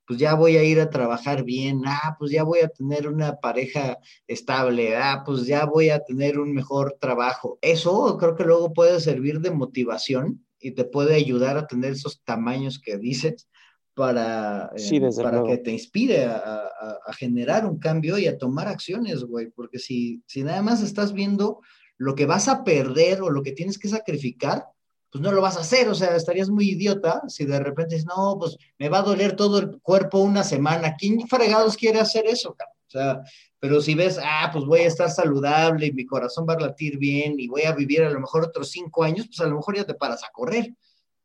pues 0.08 0.20
ya 0.20 0.36
voy 0.36 0.58
a 0.58 0.64
ir 0.64 0.80
a 0.80 0.90
trabajar 0.90 1.44
bien, 1.44 1.82
ah, 1.86 2.16
pues 2.20 2.32
ya 2.32 2.44
voy 2.44 2.60
a 2.60 2.70
tener 2.70 3.08
una 3.08 3.38
pareja 3.38 3.98
estable, 4.28 4.96
ah, 4.96 5.24
pues 5.26 5.46
ya 5.46 5.66
voy 5.66 5.90
a 5.90 6.00
tener 6.00 6.40
un 6.40 6.54
mejor 6.54 6.98
trabajo. 7.00 7.58
Eso 7.62 8.18
creo 8.18 8.36
que 8.36 8.44
luego 8.44 8.74
puede 8.74 9.00
servir 9.00 9.40
de 9.40 9.52
motivación 9.52 10.46
y 10.60 10.72
te 10.72 10.86
puede 10.86 11.16
ayudar 11.16 11.58
a 11.58 11.68
tener 11.68 11.94
esos 11.94 12.24
tamaños 12.24 12.80
que 12.80 12.98
dices 12.98 13.48
para, 13.96 14.72
eh, 14.76 15.10
para 15.22 15.44
que 15.44 15.58
te 15.58 15.72
inspire 15.72 16.26
a, 16.26 16.70
a, 17.08 17.14
generar 17.14 17.66
un 17.66 17.80
cambio 17.80 18.18
y 18.18 18.28
a 18.28 18.38
tomar 18.38 18.68
acciones, 18.68 19.24
güey, 19.24 19.50
porque 19.52 19.80
si, 19.80 20.22
si 20.28 20.44
nada 20.44 20.62
más 20.62 20.84
estás 20.84 21.14
viendo 21.14 21.62
lo 21.98 22.16
que 22.16 22.26
vas 22.26 22.48
a 22.48 22.64
perder 22.64 23.22
o 23.22 23.30
lo 23.30 23.42
que 23.44 23.52
tienes 23.52 23.78
que 23.78 23.88
sacrificar, 23.88 24.66
pues 25.12 25.22
no 25.22 25.32
lo 25.32 25.42
vas 25.42 25.56
a 25.56 25.62
hacer, 25.62 25.88
o 25.88 25.96
sea, 25.96 26.16
estarías 26.16 26.50
muy 26.50 26.72
idiota 26.72 27.22
si 27.30 27.46
de 27.46 27.60
repente 27.60 27.96
dices, 27.96 28.08
no, 28.08 28.38
pues 28.38 28.58
me 28.78 28.90
va 28.90 29.00
a 29.00 29.04
doler 29.04 29.36
todo 29.36 29.60
el 29.60 29.80
cuerpo 29.82 30.20
una 30.20 30.44
semana. 30.44 30.96
¿Quién 30.98 31.26
fregados 31.28 31.78
quiere 31.78 32.00
hacer 32.02 32.26
eso, 32.28 32.54
cabrón? 32.54 32.76
O 32.88 32.92
sea, 32.92 33.22
pero 33.60 33.82
si 33.82 33.96
ves, 33.96 34.20
ah, 34.22 34.50
pues 34.52 34.66
voy 34.66 34.82
a 34.82 34.88
estar 34.88 35.10
saludable 35.10 35.88
y 35.88 35.94
mi 35.94 36.06
corazón 36.06 36.46
va 36.48 36.54
a 36.54 36.60
latir 36.60 36.98
bien 36.98 37.40
y 37.40 37.48
voy 37.48 37.64
a 37.64 37.74
vivir 37.74 38.04
a 38.04 38.10
lo 38.10 38.20
mejor 38.20 38.44
otros 38.44 38.70
cinco 38.70 39.04
años, 39.04 39.28
pues 39.28 39.40
a 39.40 39.48
lo 39.48 39.56
mejor 39.56 39.78
ya 39.78 39.86
te 39.86 39.96
paras 39.96 40.24
a 40.24 40.32
correr. 40.32 40.74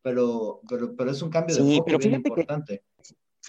Pero, 0.03 0.61
pero, 0.69 0.95
pero 0.97 1.11
es 1.11 1.21
un 1.21 1.29
cambio 1.29 1.57
de 1.57 1.63
sí, 1.63 1.83
bien 1.99 2.15
importante. 2.15 2.85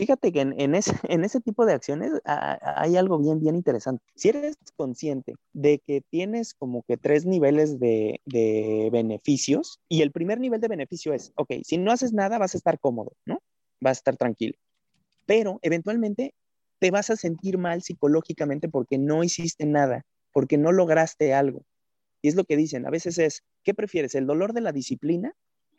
Fíjate 0.01 0.31
que 0.31 0.41
en, 0.57 0.73
ese, 0.73 1.41
tipo 1.41 1.63
de 1.67 1.73
acciones 1.73 2.11
hay 2.25 2.97
algo 2.97 3.19
bien, 3.19 3.55
interesante. 3.55 4.03
Si 4.15 4.29
eres 4.29 4.57
consciente 4.75 5.35
de 5.53 5.77
que 5.77 6.01
tienes 6.09 6.55
como 6.55 6.81
que 6.87 6.97
tres 6.97 7.27
niveles 7.27 7.79
de, 7.79 8.19
de 8.25 8.89
beneficios 8.91 9.79
y 9.87 10.01
el 10.01 10.11
primer 10.11 10.39
nivel 10.39 10.59
de 10.59 10.69
beneficio 10.69 11.13
es, 11.13 11.31
ok, 11.35 11.51
si 11.63 11.77
no 11.77 11.91
haces 11.91 12.13
nada 12.13 12.39
vas 12.39 12.55
a 12.55 12.57
estar 12.57 12.79
cómodo, 12.79 13.13
¿no? 13.27 13.43
Vas 13.79 13.97
a 13.97 13.99
estar 13.99 14.17
tranquilo. 14.17 14.57
Pero 15.27 15.59
eventualmente 15.61 16.33
te 16.79 16.89
vas 16.89 17.11
a 17.11 17.15
sentir 17.15 17.59
mal 17.59 17.83
psicológicamente 17.83 18.69
porque 18.69 18.97
no 18.97 19.23
hiciste 19.23 19.67
nada, 19.67 20.03
porque 20.33 20.57
no 20.57 20.71
lograste 20.71 21.35
algo. 21.35 21.61
Y 22.23 22.29
es 22.29 22.33
lo 22.33 22.45
que 22.45 22.57
dicen, 22.57 22.87
a 22.87 22.89
veces 22.89 23.19
es, 23.19 23.43
¿qué 23.63 23.75
prefieres, 23.75 24.15
el 24.15 24.25
dolor 24.25 24.53
de 24.53 24.61
la 24.61 24.71
disciplina 24.71 25.35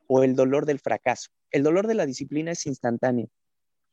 o 0.06 0.22
el 0.22 0.36
dolor 0.36 0.64
del 0.64 0.78
fracaso? 0.78 1.30
El 1.50 1.64
dolor 1.64 1.88
de 1.88 1.94
la 1.94 2.06
disciplina 2.06 2.52
es 2.52 2.66
instantáneo, 2.66 3.28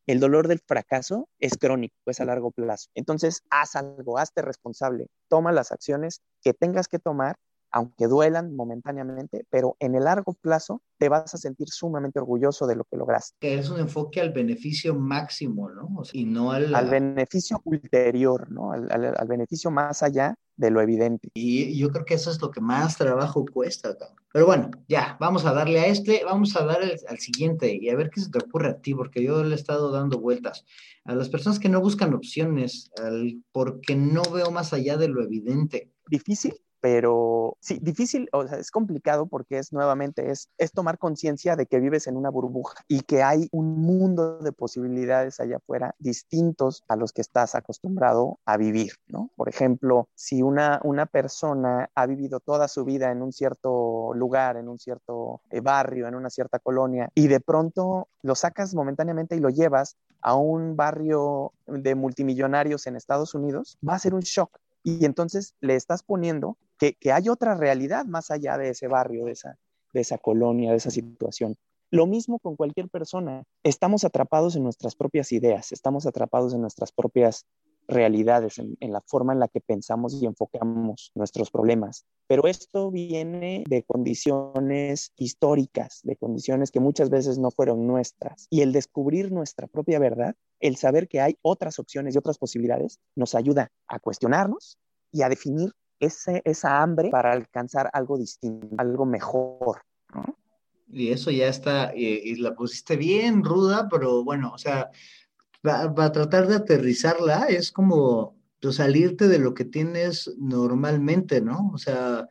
el 0.07 0.19
dolor 0.19 0.47
del 0.47 0.59
fracaso 0.59 1.29
es 1.39 1.57
crónico, 1.57 1.95
es 2.07 2.19
a 2.19 2.25
largo 2.25 2.51
plazo. 2.51 2.89
Entonces, 2.95 3.43
haz 3.49 3.75
algo, 3.75 4.17
hazte 4.17 4.41
responsable, 4.41 5.07
toma 5.27 5.51
las 5.51 5.71
acciones 5.71 6.21
que 6.41 6.53
tengas 6.53 6.88
que 6.88 6.99
tomar, 6.99 7.35
aunque 7.71 8.08
duelan 8.08 8.55
momentáneamente, 8.55 9.45
pero 9.49 9.75
en 9.79 9.95
el 9.95 10.05
largo 10.05 10.34
plazo 10.34 10.82
te 10.97 11.10
vas 11.10 11.34
a 11.34 11.38
sentir 11.38 11.69
sumamente 11.69 12.19
orgulloso 12.19 12.67
de 12.67 12.75
lo 12.75 12.84
que 12.86 12.97
lograste. 12.97 13.36
Que 13.39 13.60
es 13.60 13.69
un 13.69 13.79
enfoque 13.79 14.21
al 14.21 14.32
beneficio 14.32 14.95
máximo, 14.95 15.69
¿no? 15.69 15.89
y 16.13 16.25
no 16.25 16.51
al... 16.51 16.73
Al 16.75 16.89
beneficio 16.89 17.62
ulterior, 17.63 18.51
¿no? 18.51 18.71
al 18.71 19.27
beneficio 19.27 19.71
más 19.71 20.03
allá 20.03 20.36
de 20.60 20.71
lo 20.71 20.82
evidente. 20.82 21.29
Y 21.34 21.77
yo 21.77 21.89
creo 21.89 22.03
que 22.03 22.15
eso 22.15 22.29
es 22.29 22.41
lo 22.41 22.51
que 22.51 22.60
más 22.60 22.97
trabajo 22.97 23.45
cuesta. 23.45 23.95
Pero 24.34 24.45
bueno, 24.45 24.69
ya, 24.89 25.15
vamos 25.17 25.45
a 25.45 25.53
darle 25.53 25.79
a 25.79 25.88
este, 25.88 26.21
vamos 26.25 26.55
a 26.58 26.65
dar 26.65 26.82
al 26.82 27.19
siguiente 27.19 27.73
y 27.73 27.89
a 27.89 27.95
ver 27.95 28.10
qué 28.10 28.19
se 28.19 28.29
te 28.29 28.39
ocurre 28.39 28.69
a 28.69 28.77
ti, 28.77 28.93
porque 28.93 29.23
yo 29.23 29.41
le 29.41 29.55
he 29.55 29.58
estado 29.58 29.89
dando 29.89 30.19
vueltas. 30.19 30.65
A 31.05 31.15
las 31.15 31.29
personas 31.29 31.60
que 31.60 31.69
no 31.69 31.79
buscan 31.79 32.13
opciones, 32.13 32.91
al, 33.01 33.41
porque 33.53 33.95
no 33.95 34.21
veo 34.23 34.51
más 34.51 34.73
allá 34.73 34.97
de 34.97 35.08
lo 35.08 35.23
evidente. 35.23 35.93
Difícil, 36.10 36.53
pero 36.81 37.57
sí, 37.59 37.79
difícil, 37.81 38.29
o 38.31 38.47
sea, 38.47 38.57
es 38.57 38.71
complicado 38.71 39.27
porque 39.27 39.57
es 39.57 39.73
nuevamente, 39.73 40.31
es, 40.31 40.49
es 40.57 40.71
tomar 40.71 40.97
conciencia 40.97 41.55
de 41.55 41.65
que 41.65 41.79
vives 41.79 42.07
en 42.07 42.17
una 42.17 42.29
burbuja 42.29 42.83
y 42.87 43.01
que 43.01 43.23
hay 43.23 43.47
un 43.51 43.81
mundo 43.81 44.39
de 44.39 44.51
posibilidades 44.51 45.39
allá 45.39 45.57
afuera 45.57 45.95
distintos 45.99 46.83
a 46.87 46.95
los 46.95 47.13
que 47.13 47.21
estás 47.21 47.55
acostumbrado 47.55 48.39
a 48.45 48.57
vivir, 48.57 48.93
¿no? 49.07 49.29
Por 49.35 49.49
ejemplo, 49.49 50.09
si 50.15 50.41
una, 50.41 50.79
una 50.83 51.05
persona 51.05 51.89
ha 51.95 52.05
vivido 52.05 52.39
toda 52.39 52.67
su 52.67 52.85
vida 52.85 53.11
en 53.11 53.21
un 53.21 53.31
cierto 53.31 54.13
lugar, 54.13 54.57
en 54.57 54.69
un 54.69 54.79
cierto 54.79 55.41
eh, 55.49 55.61
barrio, 55.61 56.07
en 56.07 56.15
una 56.15 56.29
cierta 56.29 56.59
colonia, 56.59 57.09
y 57.15 57.27
de 57.27 57.39
pronto 57.39 58.07
lo 58.21 58.35
sacas 58.35 58.73
momentáneamente 58.73 59.35
y 59.35 59.39
lo 59.39 59.49
llevas 59.49 59.97
a 60.21 60.35
un 60.35 60.75
barrio 60.75 61.53
de 61.67 61.95
multimillonarios 61.95 62.87
en 62.87 62.95
Estados 62.95 63.33
Unidos, 63.33 63.77
va 63.87 63.95
a 63.95 63.99
ser 63.99 64.13
un 64.13 64.21
shock 64.21 64.59
y 64.83 65.05
entonces 65.05 65.55
le 65.61 65.75
estás 65.75 66.03
poniendo 66.03 66.57
que, 66.79 67.11
hay 67.11 67.29
otra 67.29 67.55
realidad 67.55 68.05
más 68.05 68.31
allá 68.31 68.57
de 68.57 68.69
ese 68.69 68.87
barrio, 68.87 69.25
de 69.25 69.33
esa, 70.01 70.17
colonia, 70.17 70.71
de 70.71 70.77
esa 70.77 70.89
situación. 70.89 71.55
Lo 71.91 72.05
mismo 72.05 72.39
con 72.39 72.55
cualquier 72.55 72.87
persona. 72.89 73.43
Estamos 73.63 74.03
atrapados 74.03 74.55
en 74.55 74.63
nuestras 74.63 74.95
propias 74.95 75.31
ideas, 75.31 75.71
estamos 75.71 76.05
atrapados 76.05 76.53
en 76.53 76.61
nuestras 76.61 76.91
propias 76.91 77.45
realidades, 77.87 78.59
en, 78.59 78.77
la 78.91 79.01
forma 79.01 79.33
en 79.33 79.39
la 79.39 79.47
que 79.47 79.61
pensamos 79.61 80.13
y 80.13 80.27
enfocamos 80.27 81.11
nuestros 81.15 81.49
problemas. 81.49 82.05
Pero 82.27 82.45
esto 82.45 82.91
viene 82.91 83.63
de 83.67 83.81
condiciones 83.81 85.11
históricas, 85.17 86.01
de 86.03 86.15
condiciones 86.15 86.69
que 86.69 86.79
muchas 86.79 87.09
veces 87.09 87.39
no 87.39 87.49
fueron 87.49 87.87
nuestras. 87.87 88.45
Y 88.51 88.61
el 88.61 88.71
descubrir 88.71 89.31
nuestra 89.31 89.65
propia 89.65 89.97
verdad, 89.97 90.35
el 90.59 90.75
saber 90.75 91.07
que 91.07 91.19
hay 91.19 91.37
otras 91.41 91.79
opciones 91.79 92.13
y 92.13 92.19
otras 92.19 92.37
posibilidades, 92.37 92.99
nos 93.15 93.33
ayuda 93.33 93.71
a 93.87 93.97
cuestionarnos 93.97 94.77
y 95.11 95.23
a 95.23 95.29
definir 95.29 95.71
ese, 95.99 96.41
esa 96.45 96.81
hambre 96.81 97.09
para 97.09 97.31
alcanzar 97.31 97.89
algo 97.93 98.17
distinto, 98.17 98.67
algo 98.77 99.05
mejor. 99.05 99.81
Y 100.91 101.12
eso 101.12 101.29
ya 101.29 101.47
está, 101.47 101.93
y, 101.95 102.35
la 102.35 102.55
pusiste 102.55 102.95
bien 102.95 103.43
ruda, 103.43 103.88
pero 103.89 104.23
bueno, 104.23 104.51
o 104.53 104.57
sea, 104.57 104.89
para 105.62 106.12
tratar 106.12 106.47
de 106.47 106.55
aterrizarla 106.55 107.45
es 107.47 107.71
como 107.71 108.35
pues, 108.59 108.75
salirte 108.75 109.27
de 109.27 109.39
lo 109.39 109.53
que 109.53 109.65
tienes 109.65 110.33
normalmente, 110.38 111.41
¿no? 111.41 111.69
O 111.73 111.77
sea, 111.77 112.27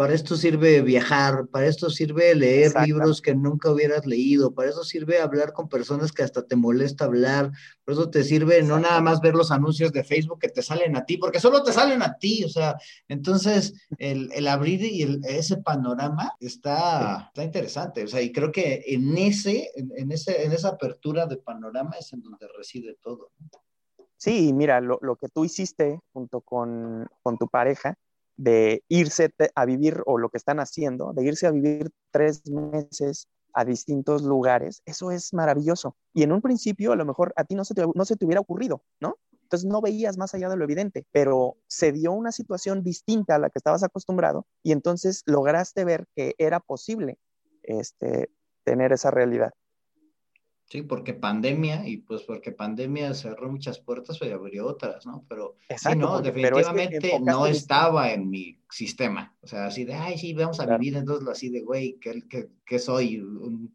para 0.00 0.14
esto 0.14 0.34
sirve 0.34 0.80
viajar, 0.80 1.46
para 1.48 1.66
esto 1.66 1.90
sirve 1.90 2.34
leer 2.34 2.72
libros 2.86 3.20
que 3.20 3.34
nunca 3.34 3.70
hubieras 3.70 4.06
leído, 4.06 4.54
para 4.54 4.70
eso 4.70 4.82
sirve 4.82 5.20
hablar 5.20 5.52
con 5.52 5.68
personas 5.68 6.10
que 6.10 6.22
hasta 6.22 6.46
te 6.46 6.56
molesta 6.56 7.04
hablar, 7.04 7.52
por 7.84 7.92
eso 7.92 8.08
te 8.08 8.24
sirve 8.24 8.62
no 8.62 8.80
nada 8.80 9.02
más 9.02 9.20
ver 9.20 9.34
los 9.34 9.50
anuncios 9.50 9.92
de 9.92 10.02
Facebook 10.02 10.38
que 10.38 10.48
te 10.48 10.62
salen 10.62 10.96
a 10.96 11.04
ti, 11.04 11.18
porque 11.18 11.38
solo 11.38 11.62
te 11.62 11.74
salen 11.74 12.00
a 12.00 12.16
ti, 12.16 12.44
o 12.44 12.48
sea, 12.48 12.78
entonces 13.08 13.74
el, 13.98 14.48
abrir 14.48 14.82
y 14.84 15.20
ese 15.24 15.58
panorama 15.58 16.32
está, 16.40 17.26
está 17.26 17.44
interesante, 17.44 18.02
o 18.04 18.08
sea, 18.08 18.22
y 18.22 18.32
creo 18.32 18.50
que 18.50 18.82
en 18.86 19.18
ese, 19.18 19.70
en, 19.76 20.12
ese, 20.12 20.44
en 20.44 20.52
esa 20.52 20.68
apertura 20.68 21.26
de 21.26 21.36
panorama 21.36 21.96
es 22.00 22.10
en 22.14 22.22
donde 22.22 22.48
reside 22.56 22.96
todo. 23.02 23.32
Sí, 24.16 24.54
mira, 24.54 24.80
lo, 24.80 24.98
lo 25.02 25.16
que 25.16 25.28
tú 25.28 25.44
hiciste 25.44 26.00
junto 26.14 26.40
con, 26.40 27.06
con 27.22 27.36
tu 27.36 27.48
pareja, 27.48 27.98
de 28.40 28.82
irse 28.88 29.34
a 29.54 29.66
vivir 29.66 30.02
o 30.06 30.16
lo 30.16 30.30
que 30.30 30.38
están 30.38 30.60
haciendo, 30.60 31.12
de 31.12 31.24
irse 31.24 31.46
a 31.46 31.50
vivir 31.50 31.90
tres 32.10 32.48
meses 32.48 33.28
a 33.52 33.66
distintos 33.66 34.22
lugares, 34.22 34.80
eso 34.86 35.10
es 35.10 35.34
maravilloso. 35.34 35.94
Y 36.14 36.22
en 36.22 36.32
un 36.32 36.40
principio 36.40 36.92
a 36.92 36.96
lo 36.96 37.04
mejor 37.04 37.34
a 37.36 37.44
ti 37.44 37.54
no 37.54 37.66
se 37.66 37.74
te, 37.74 37.84
no 37.94 38.04
se 38.06 38.16
te 38.16 38.24
hubiera 38.24 38.40
ocurrido, 38.40 38.82
¿no? 38.98 39.16
Entonces 39.42 39.68
no 39.68 39.82
veías 39.82 40.16
más 40.16 40.32
allá 40.34 40.48
de 40.48 40.56
lo 40.56 40.64
evidente, 40.64 41.04
pero 41.12 41.58
se 41.66 41.92
dio 41.92 42.12
una 42.12 42.32
situación 42.32 42.82
distinta 42.82 43.34
a 43.34 43.38
la 43.38 43.50
que 43.50 43.58
estabas 43.58 43.82
acostumbrado 43.82 44.46
y 44.62 44.72
entonces 44.72 45.22
lograste 45.26 45.84
ver 45.84 46.06
que 46.14 46.34
era 46.38 46.60
posible 46.60 47.18
este, 47.64 48.30
tener 48.64 48.92
esa 48.92 49.10
realidad. 49.10 49.52
Sí, 50.70 50.82
porque 50.82 51.14
pandemia, 51.14 51.84
y 51.84 51.96
pues 51.96 52.22
porque 52.22 52.52
pandemia 52.52 53.12
cerró 53.12 53.50
muchas 53.50 53.80
puertas 53.80 54.16
y 54.22 54.30
abrió 54.30 54.68
otras, 54.68 55.04
¿no? 55.04 55.24
Pero 55.28 55.56
sí, 55.76 55.96
no, 55.96 56.22
definitivamente 56.22 57.18
no 57.18 57.46
estaba 57.46 58.12
en 58.12 58.30
mi 58.30 58.56
sistema. 58.70 59.34
O 59.40 59.48
sea, 59.48 59.66
así 59.66 59.84
de, 59.84 59.94
ay, 59.94 60.16
sí, 60.16 60.32
vamos 60.32 60.60
a 60.60 60.66
vivir, 60.66 60.96
entonces 60.96 61.28
así 61.28 61.48
de, 61.50 61.62
güey, 61.62 61.98
¿qué, 61.98 62.78
soy? 62.78 63.18
Un, 63.18 63.74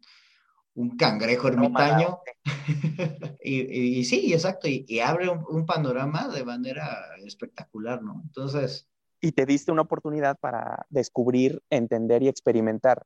cangrejo 0.96 1.48
ermitaño. 1.48 2.20
y, 3.42 3.98
y, 3.98 4.04
sí, 4.06 4.32
exacto, 4.32 4.66
y, 4.66 4.98
abre 5.00 5.28
un, 5.28 5.66
panorama 5.66 6.28
de 6.28 6.44
manera 6.44 6.96
espectacular, 7.26 8.02
¿no? 8.02 8.22
Entonces... 8.24 8.88
Y 9.20 9.32
te 9.32 9.44
diste 9.44 9.70
una 9.70 9.82
oportunidad 9.82 10.38
para 10.38 10.86
descubrir, 10.88 11.62
entender 11.68 12.22
y 12.22 12.28
experimentar 12.28 13.04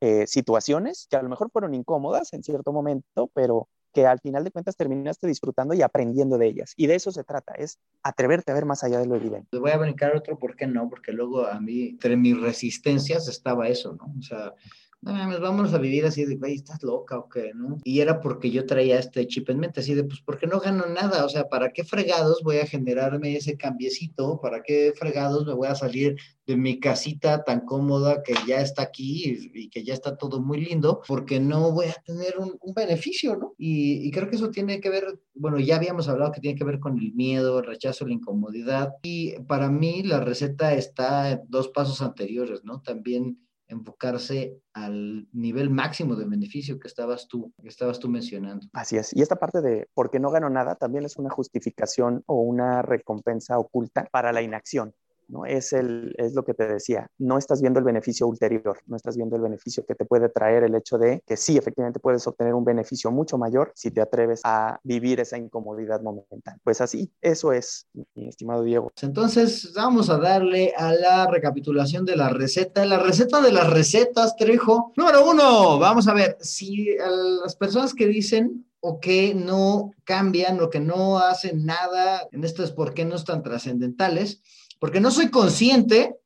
eh, 0.00 0.26
situaciones 0.26 1.06
que 1.10 1.16
a 1.16 1.22
lo 1.22 1.28
mejor 1.28 1.50
fueron 1.50 1.74
incómodas 1.74 2.32
en 2.32 2.42
cierto 2.42 2.72
momento, 2.72 3.30
pero 3.34 3.68
que 3.92 4.06
al 4.06 4.20
final 4.20 4.44
de 4.44 4.50
cuentas 4.50 4.76
terminaste 4.76 5.26
disfrutando 5.26 5.74
y 5.74 5.82
aprendiendo 5.82 6.38
de 6.38 6.46
ellas. 6.46 6.72
Y 6.76 6.86
de 6.86 6.94
eso 6.94 7.10
se 7.10 7.24
trata, 7.24 7.54
es 7.54 7.78
atreverte 8.02 8.52
a 8.52 8.54
ver 8.54 8.64
más 8.64 8.84
allá 8.84 8.98
de 8.98 9.06
lo 9.06 9.16
evidente. 9.16 9.58
Voy 9.58 9.70
a 9.72 9.76
brincar 9.76 10.16
otro, 10.16 10.38
¿por 10.38 10.56
qué 10.56 10.66
no? 10.66 10.88
Porque 10.88 11.12
luego 11.12 11.46
a 11.46 11.60
mí, 11.60 11.88
entre 11.88 12.16
mis 12.16 12.40
resistencias 12.40 13.28
estaba 13.28 13.68
eso, 13.68 13.94
¿no? 13.94 14.14
O 14.18 14.22
sea, 14.22 14.54
no 15.02 15.14
mames, 15.14 15.40
vámonos 15.40 15.72
a 15.72 15.78
vivir 15.78 16.04
así 16.04 16.26
de, 16.26 16.36
güey, 16.36 16.56
estás 16.56 16.82
loca 16.82 17.18
o 17.18 17.28
qué, 17.28 17.52
¿no? 17.54 17.78
Y 17.84 18.00
era 18.00 18.20
porque 18.20 18.50
yo 18.50 18.66
traía 18.66 18.98
este 18.98 19.26
chip 19.26 19.48
en 19.48 19.58
mente, 19.58 19.80
así 19.80 19.94
de, 19.94 20.04
pues, 20.04 20.20
porque 20.20 20.46
no 20.46 20.60
gano 20.60 20.84
nada, 20.86 21.24
o 21.24 21.28
sea, 21.28 21.48
¿para 21.48 21.70
qué 21.70 21.84
fregados 21.84 22.42
voy 22.44 22.58
a 22.58 22.66
generarme 22.66 23.34
ese 23.34 23.56
cambiecito? 23.56 24.40
¿Para 24.42 24.62
qué 24.62 24.92
fregados 24.94 25.46
me 25.46 25.54
voy 25.54 25.68
a 25.68 25.74
salir 25.74 26.16
de 26.46 26.56
mi 26.56 26.80
casita 26.80 27.44
tan 27.44 27.60
cómoda 27.60 28.22
que 28.22 28.34
ya 28.46 28.60
está 28.60 28.82
aquí 28.82 29.50
y, 29.54 29.70
que 29.70 29.84
ya 29.84 29.94
está 29.94 30.18
todo 30.18 30.40
muy 30.40 30.60
lindo? 30.60 31.00
Porque 31.08 31.40
no 31.40 31.72
voy 31.72 31.86
a 31.86 32.02
tener 32.04 32.34
un, 32.38 32.58
beneficio, 32.74 33.36
¿no? 33.36 33.54
Y, 33.56 34.06
y 34.06 34.10
creo 34.10 34.28
que 34.28 34.36
eso 34.36 34.50
tiene 34.50 34.80
que 34.80 34.90
ver, 34.90 35.18
bueno, 35.34 35.58
ya 35.58 35.76
habíamos 35.76 36.08
hablado 36.08 36.32
que 36.32 36.40
tiene 36.40 36.58
que 36.58 36.64
ver 36.64 36.78
con 36.78 36.98
el 36.98 37.14
miedo, 37.14 37.58
el 37.58 37.66
rechazo, 37.66 38.06
la 38.06 38.12
incomodidad. 38.12 38.92
Y 39.02 39.32
para 39.48 39.70
mí 39.70 40.02
la 40.02 40.20
receta 40.20 40.74
está 40.74 41.40
dos 41.48 41.68
pasos 41.68 42.02
anteriores, 42.02 42.64
¿no? 42.64 42.82
También 42.82 43.38
enfocarse 43.70 44.60
al 44.72 45.28
nivel 45.32 45.70
máximo 45.70 46.16
de 46.16 46.26
beneficio 46.26 46.78
que 46.78 46.88
estabas 46.88 47.28
tú, 47.28 47.52
que 47.62 47.68
estabas 47.68 47.98
tú 47.98 48.08
mencionando. 48.08 48.66
Así 48.72 48.96
es. 48.96 49.14
Y 49.16 49.22
esta 49.22 49.36
parte 49.36 49.60
de 49.60 49.88
por 49.94 50.10
qué 50.10 50.18
no 50.18 50.30
gano 50.30 50.50
nada 50.50 50.74
también 50.74 51.04
es 51.04 51.16
una 51.16 51.30
justificación 51.30 52.22
o 52.26 52.40
una 52.40 52.82
recompensa 52.82 53.58
oculta 53.58 54.08
para 54.10 54.32
la 54.32 54.42
inacción. 54.42 54.94
¿No? 55.30 55.46
Es, 55.46 55.72
el, 55.72 56.14
es 56.18 56.34
lo 56.34 56.44
que 56.44 56.54
te 56.54 56.66
decía, 56.66 57.08
no 57.18 57.38
estás 57.38 57.60
viendo 57.60 57.78
el 57.78 57.84
beneficio 57.84 58.26
ulterior, 58.26 58.78
no 58.86 58.96
estás 58.96 59.16
viendo 59.16 59.36
el 59.36 59.42
beneficio 59.42 59.84
que 59.86 59.94
te 59.94 60.04
puede 60.04 60.28
traer 60.28 60.64
el 60.64 60.74
hecho 60.74 60.98
de 60.98 61.22
que 61.26 61.36
sí, 61.36 61.56
efectivamente 61.56 62.00
puedes 62.00 62.26
obtener 62.26 62.54
un 62.54 62.64
beneficio 62.64 63.10
mucho 63.10 63.38
mayor 63.38 63.72
si 63.74 63.90
te 63.90 64.00
atreves 64.00 64.40
a 64.44 64.78
vivir 64.82 65.20
esa 65.20 65.38
incomodidad 65.38 66.00
momentánea. 66.02 66.58
Pues 66.62 66.80
así, 66.80 67.10
eso 67.20 67.52
es, 67.52 67.86
mi 68.14 68.28
estimado 68.28 68.62
Diego. 68.62 68.90
Entonces, 69.02 69.72
vamos 69.74 70.10
a 70.10 70.18
darle 70.18 70.72
a 70.76 70.92
la 70.92 71.26
recapitulación 71.26 72.04
de 72.04 72.16
la 72.16 72.28
receta. 72.28 72.84
La 72.84 72.98
receta 72.98 73.40
de 73.40 73.52
las 73.52 73.70
recetas, 73.70 74.36
Trejo. 74.36 74.92
Número 74.96 75.28
uno, 75.28 75.78
vamos 75.78 76.08
a 76.08 76.14
ver, 76.14 76.36
si 76.40 76.96
las 77.42 77.56
personas 77.56 77.94
que 77.94 78.06
dicen 78.06 78.69
o 78.80 78.98
que 78.98 79.34
no 79.34 79.92
cambian 80.04 80.60
o 80.60 80.70
que 80.70 80.80
no 80.80 81.18
hacen 81.18 81.64
nada 81.64 82.26
en 82.32 82.44
estas 82.44 82.72
por 82.72 82.94
qué 82.94 83.04
no 83.04 83.16
están 83.16 83.42
trascendentales, 83.42 84.42
porque 84.78 85.00
no 85.00 85.10
soy 85.10 85.30
consciente, 85.30 86.16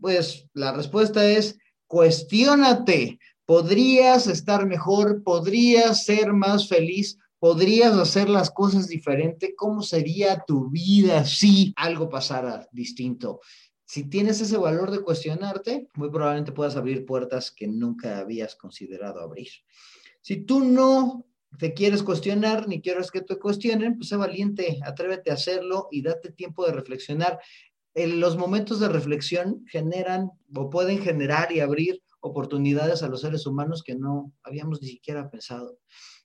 pues 0.00 0.46
la 0.54 0.72
respuesta 0.72 1.26
es 1.26 1.58
cuestiónate. 1.86 3.18
Podrías 3.44 4.26
estar 4.26 4.66
mejor, 4.66 5.22
podrías 5.22 6.04
ser 6.04 6.32
más 6.32 6.68
feliz, 6.68 7.18
podrías 7.38 7.94
hacer 7.94 8.28
las 8.28 8.50
cosas 8.50 8.88
diferente. 8.88 9.54
¿Cómo 9.56 9.82
sería 9.82 10.44
tu 10.46 10.70
vida 10.70 11.24
si 11.24 11.72
algo 11.76 12.08
pasara 12.08 12.68
distinto? 12.72 13.40
Si 13.84 14.04
tienes 14.04 14.40
ese 14.42 14.58
valor 14.58 14.90
de 14.90 15.00
cuestionarte, 15.00 15.88
muy 15.94 16.10
probablemente 16.10 16.52
puedas 16.52 16.76
abrir 16.76 17.06
puertas 17.06 17.50
que 17.50 17.66
nunca 17.66 18.18
habías 18.18 18.54
considerado 18.54 19.20
abrir. 19.20 19.48
Si 20.20 20.42
tú 20.44 20.60
no 20.62 21.24
te 21.58 21.72
quieres 21.72 22.02
cuestionar 22.02 22.68
ni 22.68 22.80
quieres 22.80 23.10
que 23.10 23.22
te 23.22 23.38
cuestionen, 23.38 23.96
pues 23.96 24.08
sé 24.08 24.16
valiente, 24.16 24.78
atrévete 24.84 25.30
a 25.30 25.34
hacerlo 25.34 25.88
y 25.90 26.02
date 26.02 26.30
tiempo 26.30 26.66
de 26.66 26.72
reflexionar 26.72 27.40
los 28.06 28.36
momentos 28.36 28.80
de 28.80 28.88
reflexión 28.88 29.64
generan 29.66 30.30
o 30.54 30.70
pueden 30.70 30.98
generar 30.98 31.50
y 31.52 31.60
abrir 31.60 32.02
oportunidades 32.20 33.02
a 33.02 33.08
los 33.08 33.22
seres 33.22 33.46
humanos 33.46 33.82
que 33.82 33.94
no 33.94 34.32
habíamos 34.42 34.80
ni 34.82 34.88
siquiera 34.88 35.30
pensado. 35.30 35.78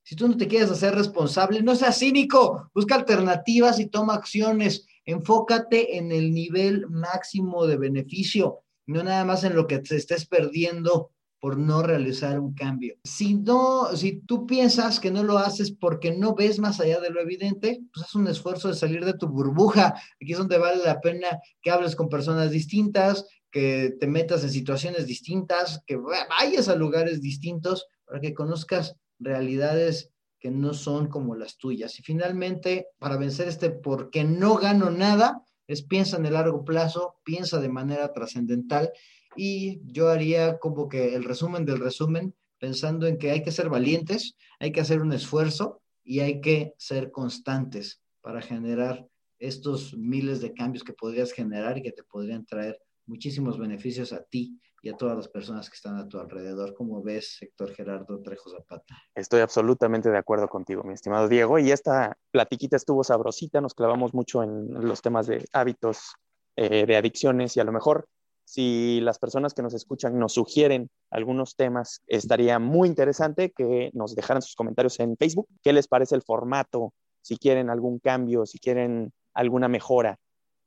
Si 0.04 0.16
tú 0.16 0.28
no 0.28 0.38
te 0.38 0.48
quieres 0.48 0.70
hacer 0.70 0.94
responsable, 0.96 1.62
no 1.62 1.76
seas 1.76 1.98
cínico, 1.98 2.70
busca 2.74 2.96
alternativas 2.96 3.80
y 3.80 3.88
toma 3.88 4.16
acciones. 4.16 4.86
Enfócate 5.06 5.98
en 5.98 6.12
el 6.12 6.34
nivel 6.34 6.88
máximo 6.90 7.66
de 7.66 7.78
beneficio, 7.78 8.64
no 8.86 9.04
nada 9.04 9.24
más 9.24 9.44
en 9.44 9.56
lo 9.56 9.66
que 9.66 9.80
te 9.80 9.96
estés 9.96 10.26
perdiendo 10.26 11.12
por 11.44 11.58
no 11.58 11.84
realizar 11.84 12.40
un 12.40 12.54
cambio. 12.54 12.96
Si 13.04 13.36
no, 13.36 13.94
si 13.98 14.22
tú 14.22 14.46
piensas 14.48 15.02
que 15.02 15.12
no 15.12 15.24
lo 15.24 15.38
haces 15.38 15.72
porque 15.72 16.16
no 16.16 16.36
ves 16.36 16.58
más 16.58 16.80
allá 16.80 17.02
de 17.02 17.10
lo 17.10 17.20
evidente, 17.20 17.82
pues 17.94 18.06
haz 18.06 18.16
un 18.16 18.30
esfuerzo 18.30 18.70
de 18.70 18.76
salir 18.76 19.04
de 19.04 19.16
tu 19.16 19.28
burbuja. 19.28 19.88
Aquí 20.22 20.32
es 20.32 20.38
donde 20.38 20.58
vale 20.58 20.82
la 20.86 21.02
pena 21.02 21.42
que 21.62 21.70
hables 21.70 21.98
con 21.98 22.08
personas 22.08 22.50
distintas, 22.50 23.28
que 23.52 23.94
te 24.00 24.08
metas 24.08 24.46
en 24.46 24.52
situaciones 24.52 25.06
distintas, 25.06 25.84
que 25.86 25.98
vayas 25.98 26.70
a 26.70 26.78
lugares 26.78 27.20
distintos 27.20 27.88
para 28.06 28.22
que 28.22 28.34
conozcas 28.34 28.96
realidades 29.20 30.12
que 30.40 30.50
no 30.50 30.74
son 30.74 31.10
como 31.10 31.36
las 31.36 31.58
tuyas. 31.58 32.00
Y 32.00 32.04
finalmente, 32.04 32.88
para 33.00 33.18
vencer 33.18 33.50
este 33.50 33.70
porque 33.70 34.24
no 34.24 34.56
gano 34.56 34.92
nada, 34.92 35.44
es 35.68 35.82
piensa 35.82 36.16
en 36.16 36.26
el 36.26 36.36
largo 36.36 36.64
plazo, 36.64 37.16
piensa 37.26 37.60
de 37.60 37.68
manera 37.68 38.14
trascendental 38.14 38.94
y 39.36 39.82
yo 39.86 40.10
haría 40.10 40.60
como 40.60 40.90
que 40.90 41.16
el 41.16 41.24
resumen 41.24 41.66
del 41.66 41.80
resumen, 41.80 42.36
pensando 42.60 43.08
en 43.08 43.18
que 43.18 43.32
hay 43.32 43.44
que 43.44 43.52
ser 43.52 43.70
valientes, 43.70 44.36
hay 44.60 44.72
que 44.72 44.82
hacer 44.82 45.02
un 45.02 45.14
esfuerzo 45.14 45.82
y 46.04 46.20
hay 46.20 46.42
que 46.42 46.74
ser 46.78 47.12
constantes 47.12 48.02
para 48.22 48.42
generar 48.42 49.06
estos 49.40 49.96
miles 49.98 50.42
de 50.42 50.54
cambios 50.54 50.84
que 50.84 50.94
podrías 50.94 51.34
generar 51.34 51.78
y 51.78 51.84
que 51.84 51.92
te 51.92 52.04
podrían 52.04 52.46
traer 52.46 52.80
muchísimos 53.06 53.58
beneficios 53.58 54.14
a 54.14 54.24
ti 54.24 54.60
y 54.82 54.90
a 54.90 54.98
todas 54.98 55.16
las 55.16 55.30
personas 55.30 55.70
que 55.70 55.76
están 55.76 55.98
a 55.98 56.08
tu 56.08 56.20
alrededor. 56.20 56.74
¿Cómo 56.74 57.02
ves, 57.02 57.38
Héctor 57.42 57.74
Gerardo 57.74 58.22
Trejo 58.22 58.50
Zapata? 58.50 58.98
Estoy 59.16 59.40
absolutamente 59.40 60.10
de 60.10 60.18
acuerdo 60.18 60.48
contigo, 60.48 60.84
mi 60.84 60.94
estimado 60.94 61.30
Diego. 61.30 61.58
Y 61.58 61.72
esta 61.72 62.18
platiquita 62.32 62.76
estuvo 62.76 63.04
sabrosita, 63.04 63.62
nos 63.62 63.74
clavamos 63.74 64.14
mucho 64.14 64.44
en 64.44 64.74
los 64.86 65.02
temas 65.02 65.28
de 65.28 65.46
hábitos, 65.54 66.16
eh, 66.58 66.86
de 66.86 66.98
adicciones 66.98 67.56
y 67.56 67.62
a 67.62 67.64
lo 67.64 67.72
mejor 67.72 68.08
si 68.46 69.00
las 69.02 69.20
personas 69.20 69.54
que 69.54 69.62
nos 69.62 69.74
escuchan 69.74 70.20
nos 70.20 70.34
sugieren 70.34 70.90
algunos 71.10 71.56
temas, 71.56 72.02
estaría 72.08 72.60
muy 72.60 72.88
interesante 72.88 73.52
que 73.52 73.90
nos 73.94 74.16
dejaran 74.16 74.42
sus 74.42 74.56
comentarios 74.56 75.00
en 75.00 75.16
Facebook. 75.18 75.48
¿Qué 75.62 75.74
les 75.74 75.88
parece 75.88 76.16
el 76.16 76.22
formato? 76.22 76.94
Si 77.22 77.38
quieren 77.38 77.70
algún 77.70 78.00
cambio, 78.00 78.46
si 78.46 78.60
quieren 78.60 79.14
alguna 79.34 79.68
mejora. 79.68 80.20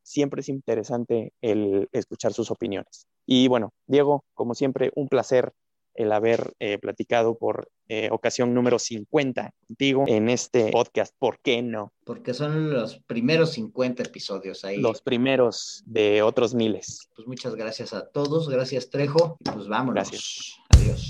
Siempre 0.03 0.41
es 0.41 0.49
interesante 0.49 1.33
el 1.41 1.89
escuchar 1.93 2.33
sus 2.33 2.51
opiniones. 2.51 3.07
Y 3.27 3.49
bueno, 3.49 3.73
Diego, 3.87 4.25
como 4.35 4.55
siempre, 4.55 4.93
un 4.95 5.09
placer 5.09 5.53
el 5.95 6.13
haber 6.13 6.55
eh, 6.61 6.79
platicado 6.79 7.37
por 7.37 7.69
eh, 7.89 8.09
ocasión 8.11 8.55
número 8.55 8.79
50 8.79 9.53
contigo 9.67 10.05
en 10.07 10.29
este 10.29 10.71
podcast. 10.71 11.15
¿Por 11.19 11.41
qué 11.41 11.63
no? 11.63 11.93
Porque 12.05 12.35
son 12.35 12.73
los 12.73 12.99
primeros 13.07 13.53
50 13.53 14.03
episodios 14.03 14.65
ahí. 14.65 14.79
Los 14.79 15.03
primeros 15.03 15.83
de 15.87 16.23
otros 16.23 16.55
miles. 16.55 17.09
Pues 17.15 17.27
muchas 17.27 17.55
gracias 17.55 17.93
a 17.93 18.07
todos. 18.09 18.49
Gracias, 18.49 18.91
Trejo. 18.91 19.39
pues 19.45 19.69
vámonos. 19.69 19.95
Gracias. 19.95 20.57
Adiós. 20.71 21.09